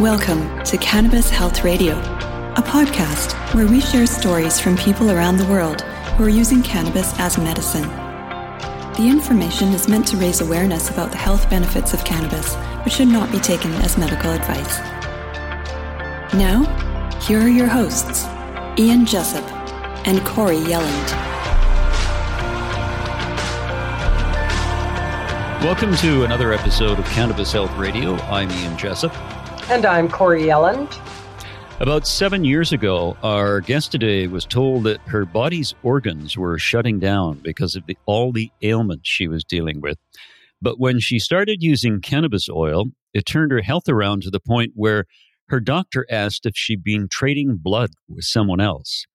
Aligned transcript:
Welcome 0.00 0.60
to 0.64 0.76
Cannabis 0.78 1.30
Health 1.30 1.62
Radio, 1.62 1.96
a 1.96 2.62
podcast 2.66 3.32
where 3.54 3.68
we 3.68 3.80
share 3.80 4.08
stories 4.08 4.58
from 4.58 4.76
people 4.76 5.12
around 5.12 5.36
the 5.36 5.46
world 5.46 5.82
who 5.82 6.24
are 6.24 6.28
using 6.28 6.64
cannabis 6.64 7.16
as 7.20 7.38
medicine. 7.38 7.88
The 8.96 9.06
information 9.08 9.68
is 9.68 9.86
meant 9.86 10.08
to 10.08 10.16
raise 10.16 10.40
awareness 10.40 10.90
about 10.90 11.12
the 11.12 11.16
health 11.16 11.48
benefits 11.48 11.94
of 11.94 12.04
cannabis, 12.04 12.56
but 12.82 12.90
should 12.90 13.06
not 13.06 13.30
be 13.30 13.38
taken 13.38 13.70
as 13.74 13.96
medical 13.96 14.32
advice. 14.32 14.78
Now, 16.34 16.64
here 17.20 17.38
are 17.38 17.48
your 17.48 17.68
hosts, 17.68 18.24
Ian 18.76 19.06
Jessup 19.06 19.48
and 20.08 20.26
Corey 20.26 20.58
Yelland. 20.58 21.10
Welcome 25.62 25.94
to 25.98 26.24
another 26.24 26.52
episode 26.52 26.98
of 26.98 27.04
Cannabis 27.06 27.52
Health 27.52 27.74
Radio. 27.76 28.16
I'm 28.22 28.50
Ian 28.50 28.76
Jessup. 28.76 29.14
And 29.70 29.86
I'm 29.86 30.10
Corey 30.10 30.42
Yelland. 30.42 30.92
About 31.80 32.06
seven 32.06 32.44
years 32.44 32.70
ago, 32.70 33.16
our 33.22 33.62
guest 33.62 33.92
today 33.92 34.26
was 34.26 34.44
told 34.44 34.84
that 34.84 35.00
her 35.06 35.24
body's 35.24 35.74
organs 35.82 36.36
were 36.36 36.58
shutting 36.58 37.00
down 37.00 37.38
because 37.38 37.74
of 37.74 37.86
the, 37.86 37.96
all 38.04 38.30
the 38.30 38.52
ailments 38.60 39.08
she 39.08 39.26
was 39.26 39.42
dealing 39.42 39.80
with. 39.80 39.96
But 40.60 40.78
when 40.78 41.00
she 41.00 41.18
started 41.18 41.62
using 41.62 42.02
cannabis 42.02 42.46
oil, 42.50 42.88
it 43.14 43.24
turned 43.24 43.52
her 43.52 43.62
health 43.62 43.88
around 43.88 44.22
to 44.24 44.30
the 44.30 44.38
point 44.38 44.72
where 44.74 45.06
her 45.48 45.60
doctor 45.60 46.04
asked 46.10 46.44
if 46.44 46.52
she'd 46.54 46.84
been 46.84 47.08
trading 47.08 47.56
blood 47.56 47.90
with 48.06 48.26
someone 48.26 48.60
else. 48.60 49.06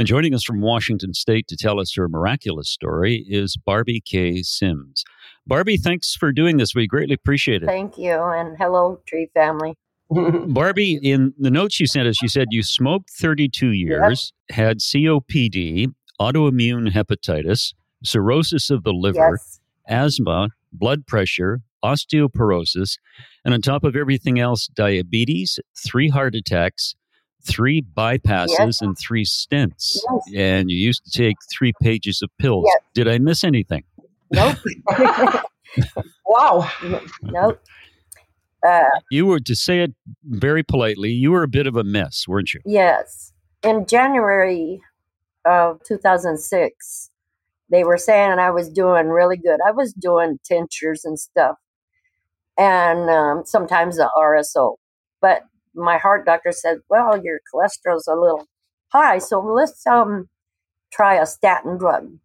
And 0.00 0.06
joining 0.06 0.32
us 0.34 0.42
from 0.42 0.62
Washington 0.62 1.12
State 1.12 1.46
to 1.48 1.58
tell 1.58 1.78
us 1.78 1.94
her 1.94 2.08
miraculous 2.08 2.70
story 2.70 3.22
is 3.28 3.58
Barbie 3.58 4.00
K. 4.00 4.40
Sims. 4.40 5.04
Barbie, 5.46 5.76
thanks 5.76 6.14
for 6.14 6.32
doing 6.32 6.56
this. 6.56 6.74
We 6.74 6.86
greatly 6.86 7.12
appreciate 7.12 7.62
it. 7.62 7.66
Thank 7.66 7.98
you. 7.98 8.14
And 8.14 8.56
hello, 8.58 9.02
Tree 9.06 9.28
family. 9.34 9.76
Barbie, 10.10 10.98
in 11.02 11.34
the 11.38 11.50
notes 11.50 11.78
you 11.78 11.86
sent 11.86 12.08
us, 12.08 12.22
you 12.22 12.28
said 12.28 12.46
you 12.50 12.62
smoked 12.62 13.10
32 13.10 13.72
years, 13.72 14.32
yep. 14.48 14.56
had 14.56 14.78
COPD, 14.78 15.92
autoimmune 16.18 16.90
hepatitis, 16.92 17.74
cirrhosis 18.02 18.70
of 18.70 18.84
the 18.84 18.94
liver, 18.94 19.32
yes. 19.32 19.60
asthma, 19.86 20.48
blood 20.72 21.06
pressure, 21.06 21.60
osteoporosis, 21.84 22.96
and 23.44 23.52
on 23.52 23.60
top 23.60 23.84
of 23.84 23.94
everything 23.94 24.40
else, 24.40 24.66
diabetes, 24.66 25.60
three 25.76 26.08
heart 26.08 26.34
attacks, 26.34 26.94
three 27.42 27.82
bypasses, 27.82 28.56
yes. 28.58 28.80
and 28.80 28.96
three 28.98 29.24
stents. 29.24 29.96
Yes. 30.26 30.34
And 30.34 30.70
you 30.70 30.76
used 30.76 31.04
to 31.04 31.10
take 31.10 31.36
three 31.50 31.72
pages 31.80 32.22
of 32.22 32.30
pills. 32.38 32.66
Did 32.94 33.08
I 33.08 33.18
miss 33.18 33.44
anything? 33.44 33.84
Nope. 34.30 34.56
wow. 36.26 36.70
Nope. 37.22 37.60
Uh, 38.66 38.82
you 39.10 39.26
were, 39.26 39.40
to 39.40 39.54
say 39.54 39.80
it 39.80 39.94
very 40.24 40.62
politely, 40.62 41.10
you 41.10 41.30
were 41.30 41.42
a 41.42 41.48
bit 41.48 41.66
of 41.66 41.76
a 41.76 41.84
mess, 41.84 42.26
weren't 42.28 42.52
you? 42.52 42.60
Yes. 42.66 43.32
In 43.62 43.86
January 43.86 44.80
of 45.44 45.80
2006, 45.84 47.10
they 47.70 47.84
were 47.84 47.96
saying 47.96 48.38
I 48.38 48.50
was 48.50 48.68
doing 48.68 49.08
really 49.08 49.36
good. 49.36 49.60
I 49.66 49.70
was 49.70 49.92
doing 49.92 50.38
tinctures 50.44 51.04
and 51.04 51.18
stuff, 51.18 51.56
and 52.58 53.08
um, 53.08 53.42
sometimes 53.44 53.96
the 53.96 54.10
RSO. 54.16 54.76
But 55.20 55.44
my 55.74 55.98
heart 55.98 56.26
doctor 56.26 56.52
said, 56.52 56.78
"Well, 56.88 57.22
your 57.22 57.40
cholesterol's 57.52 58.08
a 58.08 58.14
little 58.14 58.46
high, 58.88 59.18
so 59.18 59.40
let's 59.40 59.86
um 59.86 60.28
try 60.92 61.14
a 61.14 61.26
statin 61.26 61.78
drug." 61.78 62.18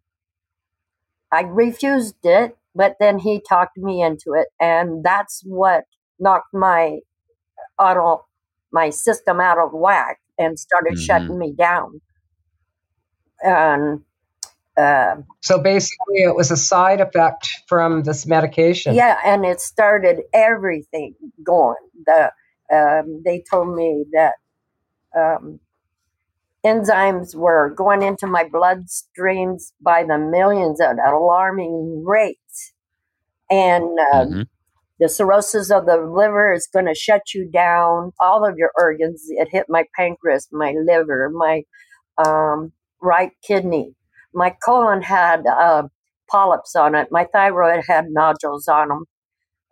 I 1.32 1.42
refused 1.42 2.24
it, 2.24 2.56
but 2.74 2.96
then 3.00 3.18
he 3.18 3.40
talked 3.40 3.76
me 3.76 4.02
into 4.02 4.32
it, 4.34 4.48
and 4.60 5.04
that's 5.04 5.42
what 5.44 5.84
knocked 6.18 6.54
my 6.54 7.00
auto 7.78 8.24
my 8.72 8.90
system 8.90 9.40
out 9.40 9.58
of 9.58 9.72
whack 9.72 10.18
and 10.38 10.58
started 10.58 10.94
mm-hmm. 10.94 11.02
shutting 11.02 11.38
me 11.38 11.52
down. 11.52 12.00
And 13.42 14.00
uh, 14.76 15.16
so 15.40 15.58
basically, 15.58 16.18
it 16.18 16.34
was 16.34 16.50
a 16.50 16.56
side 16.56 17.00
effect 17.00 17.48
from 17.66 18.02
this 18.02 18.26
medication. 18.26 18.94
Yeah, 18.94 19.18
and 19.24 19.44
it 19.44 19.60
started 19.60 20.22
everything 20.34 21.14
going. 21.42 21.76
The 22.04 22.32
um, 22.72 23.22
they 23.24 23.42
told 23.50 23.74
me 23.76 24.04
that 24.12 24.34
um, 25.16 25.60
enzymes 26.64 27.34
were 27.34 27.72
going 27.76 28.02
into 28.02 28.26
my 28.26 28.44
bloodstreams 28.44 29.72
by 29.80 30.04
the 30.04 30.18
millions 30.18 30.80
at 30.80 30.92
an 30.92 30.98
alarming 30.98 32.04
rate, 32.04 32.38
and 33.50 33.98
uh, 34.12 34.24
mm-hmm. 34.24 34.42
the 34.98 35.08
cirrhosis 35.08 35.70
of 35.70 35.86
the 35.86 35.96
liver 35.96 36.52
is 36.52 36.68
going 36.72 36.86
to 36.86 36.94
shut 36.94 37.34
you 37.34 37.48
down. 37.50 38.12
All 38.20 38.44
of 38.46 38.56
your 38.58 38.72
organs. 38.76 39.24
It 39.28 39.48
hit 39.50 39.66
my 39.68 39.84
pancreas, 39.96 40.48
my 40.52 40.74
liver, 40.84 41.30
my 41.30 41.62
um, 42.18 42.72
right 43.00 43.32
kidney. 43.46 43.94
My 44.34 44.54
colon 44.64 45.02
had 45.02 45.46
uh, 45.46 45.84
polyps 46.30 46.74
on 46.76 46.94
it. 46.94 47.08
My 47.10 47.26
thyroid 47.32 47.84
had 47.86 48.06
nodules 48.10 48.68
on 48.68 48.88
them. 48.88 49.04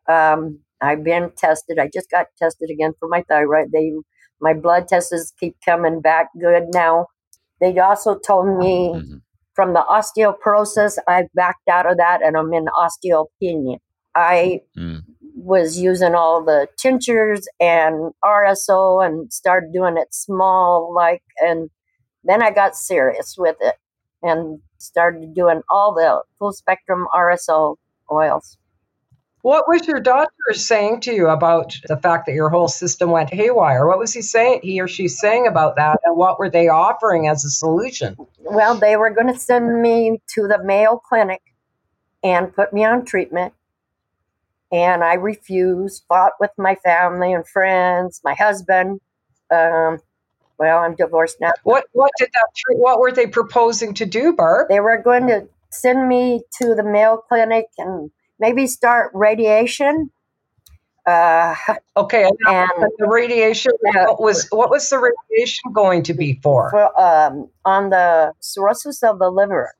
Um, 0.09 0.64
I've 0.85 1.05
been 1.05 1.31
tested. 1.37 1.79
I 1.79 1.89
just 1.93 2.11
got 2.11 2.27
tested 2.39 2.71
again 2.71 2.93
for 2.99 3.09
my 3.09 3.23
thyroid. 3.29 3.73
They 3.73 3.93
my 4.41 4.53
blood 4.53 4.89
tests 4.89 5.33
keep 5.39 5.57
coming 5.65 6.01
back 6.01 6.29
good 6.41 6.65
now. 6.73 7.07
They 7.61 7.79
also 7.79 8.19
told 8.19 8.59
me 8.59 8.93
mm-hmm. 8.95 9.17
from 9.55 9.73
the 9.73 9.85
osteoporosis, 9.89 10.99
I've 11.09 11.33
backed 11.35 11.69
out 11.69 11.91
of 11.91 11.97
that 11.97 12.21
and 12.23 12.37
I'm 12.37 12.53
in 12.53 12.67
osteopenia. 12.67 13.79
I 14.15 14.61
mm. 14.77 15.01
was 15.35 15.79
using 15.79 16.15
all 16.15 16.45
the 16.45 16.69
tinctures 16.79 17.47
and 17.61 18.13
RSO 18.25 19.05
and 19.05 19.33
started 19.33 19.73
doing 19.73 19.97
it 19.97 20.13
small, 20.13 20.93
like, 20.95 21.23
and 21.41 21.71
then 22.23 22.43
I 22.43 22.51
got 22.51 22.77
serious 22.77 23.37
with 23.39 23.57
it 23.61 23.77
and 24.23 24.61
started 24.79 25.35
doing 25.35 25.63
all 25.71 25.95
the 25.95 26.23
full 26.39 26.53
spectrum 26.53 27.07
RSO 27.15 27.77
oils. 28.13 28.59
What 29.45 29.69
was 29.69 29.87
your 29.87 30.01
doctor 30.01 30.55
saying 30.55 31.01
to 31.01 31.13
you 31.13 31.29
about 31.29 31.77
the 31.87 31.99
fact 31.99 32.25
that 32.25 32.33
your 32.33 32.49
whole 32.49 32.67
system 32.67 33.11
went 33.11 33.31
haywire? 33.31 33.87
What 33.87 33.99
was 33.99 34.15
he 34.15 34.23
saying, 34.23 34.61
he 34.63 34.81
or 34.81 34.89
she 34.89 35.07
saying 35.07 35.47
about 35.47 35.77
that, 35.77 36.01
and 36.03 36.17
what 36.17 36.39
were 36.39 36.49
they 36.49 36.69
offering 36.69 37.29
as 37.29 37.45
a 37.45 37.51
solution? 37.51 38.17
Well, 38.39 38.75
they 38.75 38.97
were 38.97 39.11
going 39.11 39.27
to 39.27 39.39
send 39.39 39.83
me 39.83 40.23
to 40.35 40.49
the 40.49 40.65
Mayo 40.65 40.97
Clinic 40.97 41.43
and 42.23 42.55
put 42.55 42.73
me 42.73 42.87
on 42.87 43.05
treatment. 43.05 43.53
And 44.73 45.05
I 45.05 45.13
refused, 45.13 46.05
fought 46.09 46.33
with 46.41 46.53
my 46.57 46.77
family 46.77 47.35
and 47.35 47.47
friends, 47.47 48.23
my 48.25 48.33
husband. 48.33 49.03
Um, 49.51 49.99
well, 50.57 50.79
I'm 50.79 50.95
divorced 50.95 51.37
now. 51.43 51.53
What 51.65 51.85
what 51.93 52.13
did 52.19 52.31
that? 52.33 52.79
What 52.79 52.99
were 52.99 53.13
they 53.13 53.27
proposing 53.27 53.93
to 53.93 54.07
do, 54.07 54.33
Barb? 54.33 54.69
They 54.71 54.81
were 54.81 55.03
going 55.03 55.27
to 55.27 55.47
send 55.71 56.09
me 56.09 56.45
to 56.63 56.75
the 56.75 56.83
Mayo 56.83 57.19
Clinic 57.29 57.67
and 57.77 58.11
maybe 58.39 58.67
start 58.67 59.11
radiation. 59.15 60.11
Uh, 61.07 61.55
okay, 61.97 62.25
and, 62.47 62.71
the 62.99 63.07
radiation. 63.07 63.73
Uh, 63.89 64.05
what 64.07 64.21
was 64.21 64.49
what 64.51 64.71
was 64.71 64.89
the 64.89 64.99
radiation 64.99 65.73
going 65.73 66.03
to 66.03 66.15
be 66.15 66.39
for? 66.43 66.71
for 66.71 67.01
um, 67.01 67.49
on 67.65 67.91
the 67.91 68.33
cirrhosis 68.41 69.03
of 69.03 69.19
the 69.19 69.31
liver, 69.31 69.75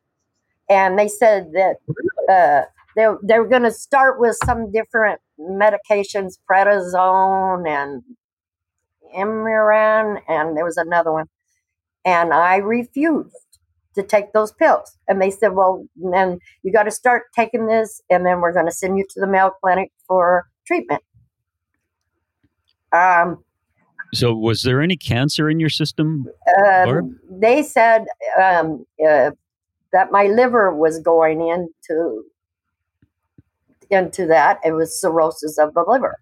and 0.69 0.99
they 0.99 1.09
said 1.09 1.53
that 1.53 1.77
uh, 2.29 2.67
they 2.97 3.07
they 3.23 3.39
were 3.39 3.49
going 3.49 3.63
to 3.63 3.73
start 3.73 4.21
with 4.21 4.37
some 4.45 4.71
different 4.71 5.21
medications, 5.41 6.39
prednisone 6.51 7.69
and 7.69 8.03
Imuran, 9.17 10.21
and 10.29 10.57
there 10.57 10.65
was 10.65 10.77
another 10.77 11.13
one, 11.13 11.27
and 12.05 12.35
I 12.35 12.57
refused 12.57 13.44
to 13.95 14.03
take 14.03 14.33
those 14.33 14.53
pills. 14.53 14.97
And 15.09 15.21
they 15.21 15.31
said, 15.31 15.55
well, 15.55 15.87
then 15.97 16.39
you 16.63 16.73
got 16.73 16.85
to 16.85 16.91
start 16.91 17.25
taking 17.35 17.67
this, 17.67 18.01
and 18.11 18.27
then 18.27 18.41
we're 18.41 18.53
going 18.53 18.67
to 18.67 18.73
send 18.73 18.99
you 18.99 19.05
to 19.11 19.21
the 19.21 19.27
Mayo 19.27 19.53
Clinic 19.63 19.93
for 20.07 20.47
treatment. 20.67 21.03
Um, 22.93 23.45
so, 24.13 24.33
was 24.33 24.63
there 24.63 24.81
any 24.81 24.97
cancer 24.97 25.51
in 25.51 25.59
your 25.59 25.69
system? 25.69 26.27
Um, 26.65 27.19
they 27.29 27.63
said 27.63 28.05
um, 28.41 28.87
uh, 29.05 29.33
that 29.93 30.13
my 30.13 30.27
liver 30.27 30.75
was 30.75 31.01
going 31.01 31.41
into 31.41 32.25
into 33.91 34.27
that. 34.27 34.61
It 34.65 34.73
was 34.73 35.01
cirrhosis 35.01 35.59
of 35.59 35.75
the 35.75 35.85
liver. 35.87 36.19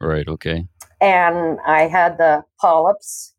Right. 0.00 0.26
Okay. 0.26 0.66
And 1.00 1.58
I 1.66 1.82
had 1.82 2.18
the 2.18 2.44
polyps 2.60 3.31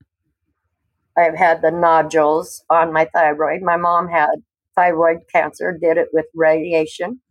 I've 1.18 1.36
had 1.36 1.62
the 1.62 1.72
nodules 1.72 2.64
on 2.70 2.92
my 2.92 3.06
thyroid. 3.14 3.62
My 3.62 3.78
mom 3.78 4.08
had 4.08 4.30
thyroid 4.76 5.20
cancer, 5.32 5.78
did 5.80 5.98
it 5.98 6.10
with 6.12 6.26
radiation. 6.34 7.22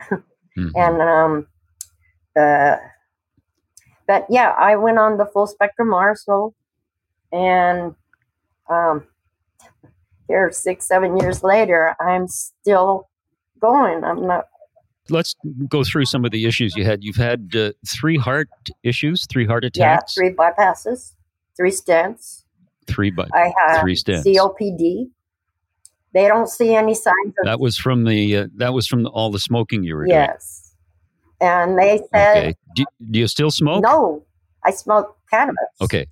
mm-hmm. 0.00 0.68
And, 0.76 1.02
um, 1.02 1.46
uh, 2.36 2.76
but 4.06 4.26
yeah, 4.28 4.50
I 4.50 4.76
went 4.76 4.98
on 4.98 5.16
the 5.16 5.26
full 5.26 5.46
spectrum 5.46 5.88
RSO 5.88 6.52
and, 7.32 7.94
um, 8.68 9.06
here 10.28 10.50
six, 10.50 10.86
seven 10.86 11.18
years 11.18 11.42
later, 11.42 11.94
I'm 12.00 12.26
still 12.28 13.08
going. 13.60 14.04
I'm 14.04 14.26
not, 14.26 14.46
let's 15.10 15.34
go 15.68 15.84
through 15.84 16.06
some 16.06 16.24
of 16.24 16.30
the 16.30 16.46
issues 16.46 16.74
you 16.76 16.84
had. 16.84 17.02
You've 17.02 17.16
had 17.16 17.54
uh, 17.54 17.72
three 17.86 18.16
heart 18.16 18.48
issues, 18.82 19.26
three 19.26 19.46
heart 19.46 19.64
attacks. 19.64 19.78
Yeah, 19.78 19.94
attacks, 19.94 20.14
three 20.14 20.30
bypasses, 20.30 21.14
three 21.56 21.70
stents. 21.70 22.41
Three, 22.86 23.10
but 23.10 23.28
I 23.34 23.52
have 23.66 23.80
three 23.80 23.94
stents. 23.94 24.24
COPD. 24.24 25.08
They 26.14 26.28
don't 26.28 26.48
see 26.48 26.74
any 26.74 26.94
signs 26.94 27.34
of 27.38 27.44
That 27.44 27.58
was 27.60 27.76
from 27.78 28.04
the 28.04 28.36
uh, 28.36 28.46
that 28.56 28.74
was 28.74 28.86
from 28.86 29.02
the, 29.04 29.08
all 29.10 29.30
the 29.30 29.38
smoking 29.40 29.82
you 29.82 29.94
were 29.96 30.04
doing. 30.06 30.16
yes. 30.16 30.74
And 31.40 31.78
they 31.78 32.00
said, 32.14 32.36
Okay. 32.36 32.54
Do, 32.76 32.84
do 33.10 33.18
you 33.18 33.26
still 33.26 33.50
smoke? 33.50 33.82
no, 33.82 34.24
I 34.64 34.70
smoke 34.70 35.16
cannabis. 35.30 35.56
Okay. 35.80 36.06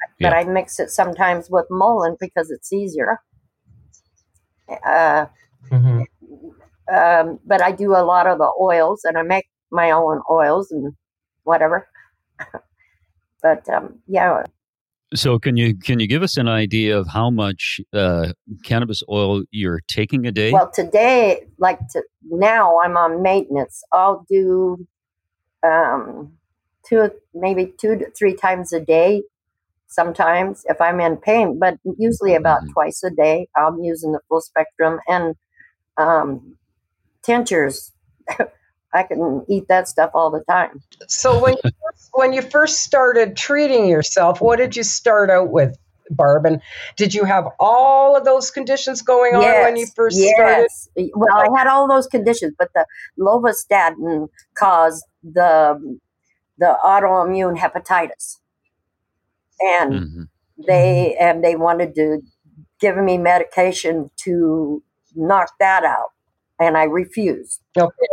But 0.00 0.08
Yeah. 0.18 0.30
I 0.30 0.44
mix 0.44 0.78
it 0.78 0.90
sometimes 0.90 1.50
with 1.50 1.66
mullein 1.70 2.16
because 2.20 2.50
it's 2.50 2.72
easier. 2.72 3.20
Uh, 4.86 5.26
Mhm. 5.70 6.06
um, 6.92 7.38
but 7.44 7.60
I 7.62 7.72
do 7.72 7.92
a 7.92 8.04
lot 8.04 8.26
of 8.26 8.38
the 8.38 8.50
oils 8.60 9.04
and 9.04 9.18
I 9.18 9.22
make 9.22 9.46
my 9.70 9.90
own 9.90 10.22
oils 10.30 10.70
and 10.70 10.94
whatever. 11.42 11.88
but 13.42 13.68
um, 13.68 13.98
yeah, 14.06 14.44
So 15.14 15.38
can 15.38 15.56
you 15.56 15.76
can 15.76 16.00
you 16.00 16.08
give 16.08 16.22
us 16.22 16.36
an 16.36 16.48
idea 16.48 16.98
of 16.98 17.06
how 17.08 17.30
much 17.30 17.80
uh, 17.92 18.32
cannabis 18.64 19.02
oil 19.08 19.44
you're 19.50 19.80
taking 19.86 20.26
a 20.26 20.32
day? 20.32 20.50
Well, 20.50 20.70
today, 20.72 21.46
like 21.58 21.78
to, 21.92 22.02
now, 22.24 22.80
I'm 22.80 22.96
on 22.96 23.22
maintenance. 23.22 23.82
I'll 23.92 24.26
do 24.28 24.86
um, 25.62 26.32
two, 26.86 27.10
maybe 27.32 27.72
two 27.78 27.96
to 27.96 28.10
three 28.10 28.34
times 28.34 28.72
a 28.72 28.80
day. 28.80 29.22
Sometimes, 29.86 30.64
if 30.68 30.80
I'm 30.80 30.98
in 31.00 31.16
pain, 31.16 31.58
but 31.60 31.78
usually 31.98 32.34
about 32.34 32.62
Mhm. 32.62 32.72
twice 32.72 33.02
a 33.04 33.10
day. 33.10 33.48
I'm 33.56 33.78
using 33.84 34.10
the 34.12 34.20
full 34.28 34.40
spectrum 34.40 34.98
and 35.06 35.36
um, 35.96 36.58
tinctures. 37.22 37.92
I 38.94 39.02
can 39.02 39.44
eat 39.48 39.66
that 39.68 39.88
stuff 39.88 40.12
all 40.14 40.30
the 40.30 40.44
time. 40.48 40.82
So 41.08 41.42
when 41.42 41.54
you 41.54 41.70
first, 41.82 42.10
when 42.12 42.32
you 42.32 42.42
first 42.42 42.80
started 42.80 43.36
treating 43.36 43.88
yourself, 43.88 44.40
what 44.40 44.56
did 44.56 44.76
you 44.76 44.84
start 44.84 45.30
out 45.30 45.50
with, 45.50 45.76
Barb? 46.10 46.46
And 46.46 46.62
did 46.96 47.12
you 47.12 47.24
have 47.24 47.46
all 47.58 48.16
of 48.16 48.24
those 48.24 48.50
conditions 48.52 49.02
going 49.02 49.34
on 49.34 49.62
when 49.62 49.76
you 49.76 49.86
first 49.96 50.16
started? 50.16 50.68
Well, 51.14 51.28
I 51.36 51.48
had 51.58 51.66
all 51.66 51.88
those 51.88 52.06
conditions, 52.06 52.54
but 52.56 52.70
the 52.74 52.86
lovastatin 53.18 54.28
caused 54.56 55.04
the 55.24 55.98
the 56.58 56.78
autoimmune 56.84 57.58
hepatitis, 57.58 58.38
and 59.60 59.92
Mhm. 59.92 60.28
they 60.68 61.16
and 61.16 61.42
they 61.42 61.56
wanted 61.56 61.96
to 61.96 62.20
give 62.80 62.96
me 62.96 63.18
medication 63.18 64.10
to 64.24 64.82
knock 65.16 65.50
that 65.58 65.84
out, 65.84 66.10
and 66.60 66.76
I 66.76 66.84
refused. 66.84 67.60
Okay. 67.76 68.06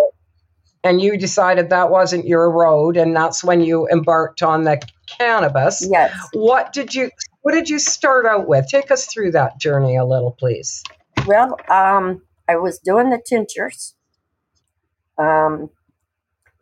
And 0.84 1.00
you 1.02 1.18
decided 1.18 1.70
that 1.70 1.92
wasn't 1.92 2.26
your 2.26 2.50
road, 2.50 2.98
and 2.98 3.16
that's 3.16 3.44
when 3.44 3.62
you 3.62 3.88
embarked 3.90 4.42
on 4.42 4.64
the 4.64 4.82
cannabis. 5.06 5.88
Yes. 5.90 6.12
What 6.34 6.74
did 6.74 6.96
you 6.96 7.12
what 7.42 7.54
did 7.54 7.70
you 7.70 7.80
start 7.80 8.26
out 8.26 8.48
with? 8.48 8.68
Take 8.68 8.92
us 8.92 9.06
through 9.06 9.32
that 9.32 9.60
journey 9.60 9.96
a 9.96 10.06
little, 10.06 10.32
please. 10.32 10.84
Well, 11.28 11.58
um, 11.70 12.22
I 12.48 12.56
was 12.56 12.80
doing 12.80 13.10
the 13.10 13.22
tinctures. 13.24 13.96
Um, 15.18 15.70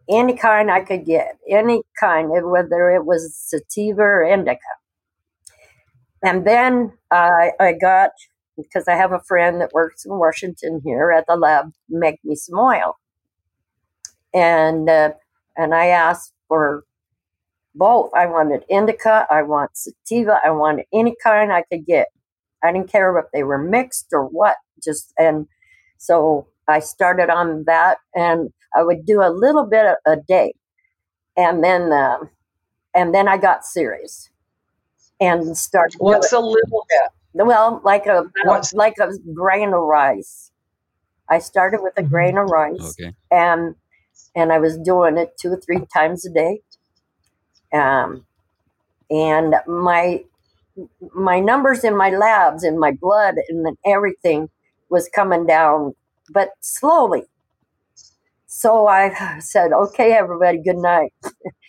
any 0.10 0.36
kind 0.36 0.72
I 0.72 0.82
could 0.82 1.06
get, 1.06 1.38
any 1.48 1.84
kind, 2.00 2.30
whether 2.30 2.90
it 2.90 3.06
was 3.06 3.36
sativa 3.36 4.02
or 4.02 4.24
indica. 4.24 4.60
And 6.24 6.46
then 6.46 6.94
I 7.12 7.52
I 7.60 7.74
got 7.74 8.12
because 8.58 8.88
I 8.88 8.96
have 8.96 9.14
a 9.14 9.22
friend 9.22 9.62
that 9.62 9.72
works 9.74 10.06
in 10.06 10.18
Washington 10.18 10.82
here 10.84 11.12
at 11.12 11.26
the 11.28 11.36
lab, 11.36 11.72
make 11.88 12.20
me 12.24 12.36
some 12.36 12.60
oil, 12.60 12.98
and 14.34 14.90
uh, 14.90 15.12
and 15.58 15.74
I 15.74 15.88
asked 15.88 16.34
for 16.48 16.84
both. 17.76 18.12
I 18.16 18.26
wanted 18.26 18.64
indica, 18.70 19.26
I 19.30 19.44
want 19.44 19.72
sativa, 19.78 20.40
I 20.44 20.52
wanted 20.52 20.86
any 20.94 21.16
kind 21.22 21.52
I 21.52 21.64
could 21.64 21.86
get. 21.86 22.08
I 22.64 22.72
didn't 22.72 22.92
care 22.92 23.18
if 23.18 23.26
they 23.34 23.44
were 23.44 23.58
mixed 23.58 24.08
or 24.12 24.26
what. 24.26 24.56
Just 24.84 25.14
and 25.18 25.48
so 25.98 26.48
I 26.68 26.80
started 26.80 27.30
on 27.30 27.64
that, 27.66 27.98
and 28.16 28.52
I 28.76 28.84
would 28.84 29.06
do 29.06 29.22
a 29.22 29.30
little 29.30 29.66
bit 29.66 29.86
a, 29.86 29.98
a 30.06 30.16
day, 30.18 30.54
and 31.38 31.64
then 31.64 31.92
uh, 31.92 32.20
and 32.96 33.14
then 33.14 33.28
I 33.28 33.38
got 33.38 33.66
serious 33.66 34.30
and 35.20 35.58
started. 35.58 35.98
What's 36.00 36.32
a 36.34 36.40
little 36.40 36.86
bit? 36.90 37.12
well, 37.46 37.82
like 37.84 38.06
a 38.08 38.26
What's- 38.46 38.74
like 38.74 38.96
a 39.00 39.12
grain 39.34 39.74
of 39.74 39.82
rice. 39.82 40.52
I 41.32 41.38
started 41.40 41.82
with 41.84 41.94
a 41.96 42.02
grain 42.04 42.38
of 42.40 42.50
rice, 42.50 42.96
Okay. 43.00 43.14
and 43.32 43.76
and 44.36 44.52
I 44.54 44.60
was 44.60 44.78
doing 44.78 45.18
it 45.18 45.34
two 45.42 45.50
or 45.54 45.62
three 45.62 45.86
times 45.94 46.26
a 46.26 46.32
day. 46.32 46.62
Um, 47.74 48.26
and 49.12 49.56
my 49.68 50.24
my 51.14 51.40
numbers 51.40 51.84
in 51.84 51.98
my 51.98 52.10
labs 52.10 52.64
and 52.64 52.80
my 52.80 52.92
blood 52.92 53.36
and 53.50 53.78
everything 53.86 54.50
was 54.90 55.10
coming 55.14 55.46
down, 55.46 55.94
but 56.34 56.50
slowly. 56.62 57.24
So 58.48 58.88
I 58.88 59.40
said, 59.40 59.72
"Okay, 59.74 60.14
everybody, 60.14 60.60
good 60.64 60.78
night," 60.78 61.14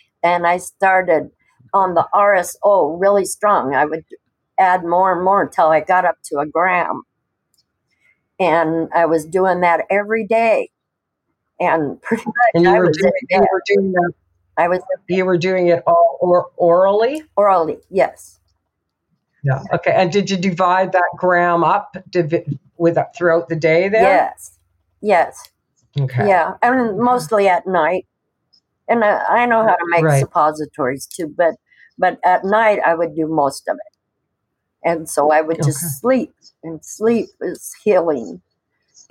and 0.23 0.47
I 0.47 0.57
started 0.57 1.31
on 1.73 1.95
the 1.95 2.07
RSO 2.13 2.97
really 2.99 3.25
strong. 3.25 3.75
I 3.75 3.85
would 3.85 4.05
add 4.59 4.83
more 4.83 5.13
and 5.13 5.23
more 5.23 5.43
until 5.43 5.67
I 5.67 5.81
got 5.81 6.05
up 6.05 6.17
to 6.25 6.39
a 6.39 6.45
gram, 6.47 7.03
and 8.39 8.89
I 8.93 9.05
was 9.05 9.25
doing 9.25 9.61
that 9.61 9.85
every 9.89 10.25
day, 10.27 10.69
and 11.61 12.01
pretty 12.03 12.25
much 12.25 12.35
And 12.55 12.63
you 12.65 12.69
I 12.71 12.79
were 12.79 12.87
was 12.87 12.97
doing 12.97 13.13
you 13.29 13.39
were 13.39 13.63
doing 13.67 13.91
that 13.93 14.11
I 14.57 14.67
was 14.67 14.81
you 15.07 15.23
were 15.25 15.37
doing 15.37 15.67
it 15.69 15.81
all 15.87 16.17
or, 16.19 16.49
orally? 16.57 17.23
orally, 17.37 17.77
yes. 17.89 18.39
Yeah. 19.43 19.63
Okay. 19.73 19.91
And 19.91 20.11
did 20.11 20.29
you 20.29 20.37
divide 20.37 20.91
that 20.91 21.09
gram 21.17 21.63
up 21.63 21.95
divi- 22.09 22.59
with 22.77 22.97
throughout 23.15 23.49
the 23.49 23.55
day 23.55 23.87
then? 23.89 24.03
Yes, 24.03 24.59
yes, 25.01 25.49
Okay. 25.99 26.27
yeah. 26.27 26.53
I 26.61 26.69
mean, 26.75 27.01
mostly 27.01 27.47
at 27.47 27.65
night, 27.65 28.05
and 28.87 29.03
I, 29.03 29.23
I 29.43 29.45
know 29.47 29.63
how 29.63 29.75
to 29.75 29.85
make 29.89 30.03
Right. 30.03 30.19
suppositories 30.19 31.07
too. 31.07 31.33
But 31.35 31.55
but 31.97 32.19
at 32.23 32.43
night, 32.43 32.79
I 32.85 32.93
would 32.93 33.15
do 33.15 33.25
most 33.27 33.67
of 33.67 33.77
it, 33.77 34.87
and 34.87 35.09
so 35.09 35.31
I 35.31 35.41
would 35.41 35.57
just 35.63 35.83
Okay. 35.83 35.93
sleep, 36.01 36.33
and 36.63 36.83
sleep 36.85 37.29
is 37.41 37.73
healing. 37.83 38.41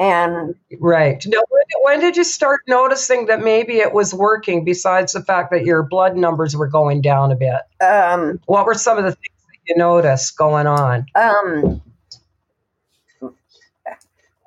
And 0.00 0.54
Right. 0.78 1.22
Now, 1.26 1.40
when, 1.50 1.62
when 1.82 2.00
did 2.00 2.16
you 2.16 2.24
start 2.24 2.62
noticing 2.66 3.26
that 3.26 3.42
maybe 3.42 3.76
it 3.80 3.92
was 3.92 4.14
working? 4.14 4.64
Besides 4.64 5.12
the 5.12 5.22
fact 5.22 5.50
that 5.50 5.66
your 5.66 5.82
blood 5.82 6.16
numbers 6.16 6.56
were 6.56 6.68
going 6.68 7.02
down 7.02 7.30
a 7.30 7.36
bit, 7.36 7.60
um, 7.86 8.40
what 8.46 8.64
were 8.64 8.74
some 8.74 8.96
of 8.96 9.04
the 9.04 9.10
things 9.12 9.36
that 9.46 9.58
you 9.66 9.76
noticed 9.76 10.38
going 10.38 10.66
on? 10.66 11.04
um, 11.14 11.82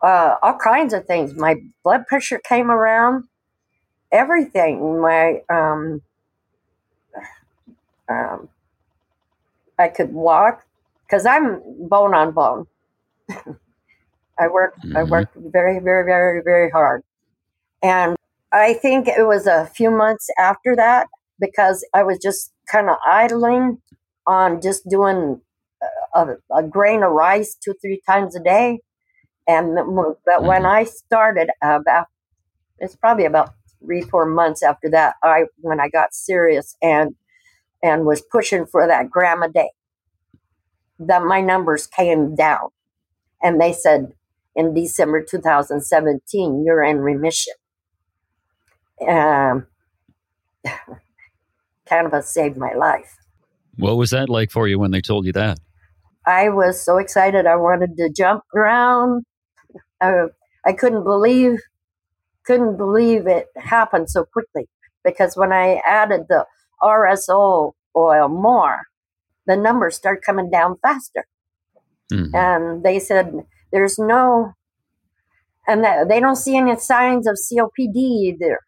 uh, 0.01 0.35
all 0.41 0.57
kinds 0.57 0.91
of 0.91 1.05
things. 1.05 1.35
My 1.35 1.57
blood 1.83 2.07
pressure 2.07 2.39
came 2.39 2.71
around. 2.71 3.25
Everything. 4.11 5.01
My 5.01 5.41
um, 5.49 6.01
um, 8.09 8.49
I 9.77 9.87
could 9.87 10.13
walk 10.13 10.65
because 11.05 11.25
I'm 11.27 11.61
bone 11.87 12.15
on 12.15 12.31
bone. 12.31 12.67
I 14.39 14.47
work. 14.47 14.75
I 14.95 14.99
Mhm. 15.01 15.09
worked 15.09 15.35
very, 15.35 15.79
very, 15.79 16.05
very, 16.05 16.41
very 16.43 16.69
hard, 16.69 17.03
and 17.81 18.15
I 18.51 18.73
think 18.73 19.07
it 19.07 19.27
was 19.27 19.47
a 19.47 19.65
few 19.67 19.91
months 19.91 20.29
after 20.39 20.75
that 20.75 21.07
because 21.39 21.85
I 21.93 22.03
was 22.03 22.19
just 22.19 22.53
kind 22.71 22.89
of 22.89 22.97
idling 23.05 23.81
on 24.27 24.61
just 24.61 24.87
doing 24.89 25.41
a, 26.13 26.35
a 26.51 26.63
grain 26.63 27.03
of 27.03 27.11
rice 27.11 27.55
two, 27.55 27.73
three 27.81 28.01
times 28.07 28.35
a 28.35 28.39
day. 28.39 28.79
And 29.47 29.75
but 30.25 30.43
when 30.43 30.65
I 30.65 30.85
started 30.85 31.49
about, 31.61 32.07
it's 32.79 32.95
probably 32.95 33.25
about 33.25 33.51
three, 33.83 34.01
four 34.01 34.25
months 34.25 34.63
after 34.63 34.89
that, 34.91 35.15
I 35.23 35.45
when 35.61 35.79
I 35.79 35.89
got 35.89 36.13
serious 36.13 36.75
and 36.81 37.15
and 37.83 38.05
was 38.05 38.21
pushing 38.21 38.65
for 38.65 38.87
that 38.87 39.09
gram 39.09 39.43
a 39.43 39.49
day, 39.49 39.71
that 40.99 41.23
my 41.23 41.41
numbers 41.41 41.87
came 41.87 42.35
down, 42.35 42.69
and 43.41 43.59
they 43.59 43.73
said 43.73 44.13
in 44.55 44.73
December 44.73 45.23
2017 45.23 46.63
you're 46.65 46.83
in 46.83 46.99
remission. 46.99 47.53
Um, 49.07 49.67
cannabis 51.85 52.29
saved 52.29 52.57
my 52.57 52.73
life. 52.73 53.17
What 53.77 53.97
was 53.97 54.11
that 54.11 54.29
like 54.29 54.51
for 54.51 54.67
you 54.67 54.79
when 54.79 54.91
they 54.91 55.01
told 55.01 55.25
you 55.25 55.33
that? 55.33 55.59
I 56.25 56.49
was 56.49 56.81
so 56.81 56.97
excited. 56.97 57.45
I 57.45 57.55
wanted 57.55 57.97
to 57.97 58.09
jump 58.09 58.43
around. 58.55 59.25
I, 59.99 60.25
I 60.65 60.73
couldn't 60.73 61.03
believe, 61.03 61.59
couldn't 62.45 62.77
believe 62.77 63.27
it 63.27 63.47
happened 63.57 64.09
so 64.09 64.23
quickly 64.23 64.69
because 65.03 65.35
when 65.35 65.51
I 65.51 65.81
added 65.85 66.25
the 66.29 66.45
RSO 66.81 67.73
oil 67.95 68.27
more, 68.29 68.83
the 69.45 69.57
numbers 69.57 69.95
start 69.95 70.23
coming 70.23 70.49
down 70.49 70.77
faster. 70.81 71.25
Mhm. 72.11 72.33
And 72.33 72.83
they 72.83 72.99
said, 72.99 73.33
there's 73.73 73.99
no, 73.99 74.53
and 75.67 75.83
that, 75.83 76.07
they 76.07 76.21
don't 76.21 76.37
see 76.37 76.55
any 76.55 76.77
signs 76.77 77.27
of 77.27 77.35
COPD 77.35 77.95
either. 77.95 78.59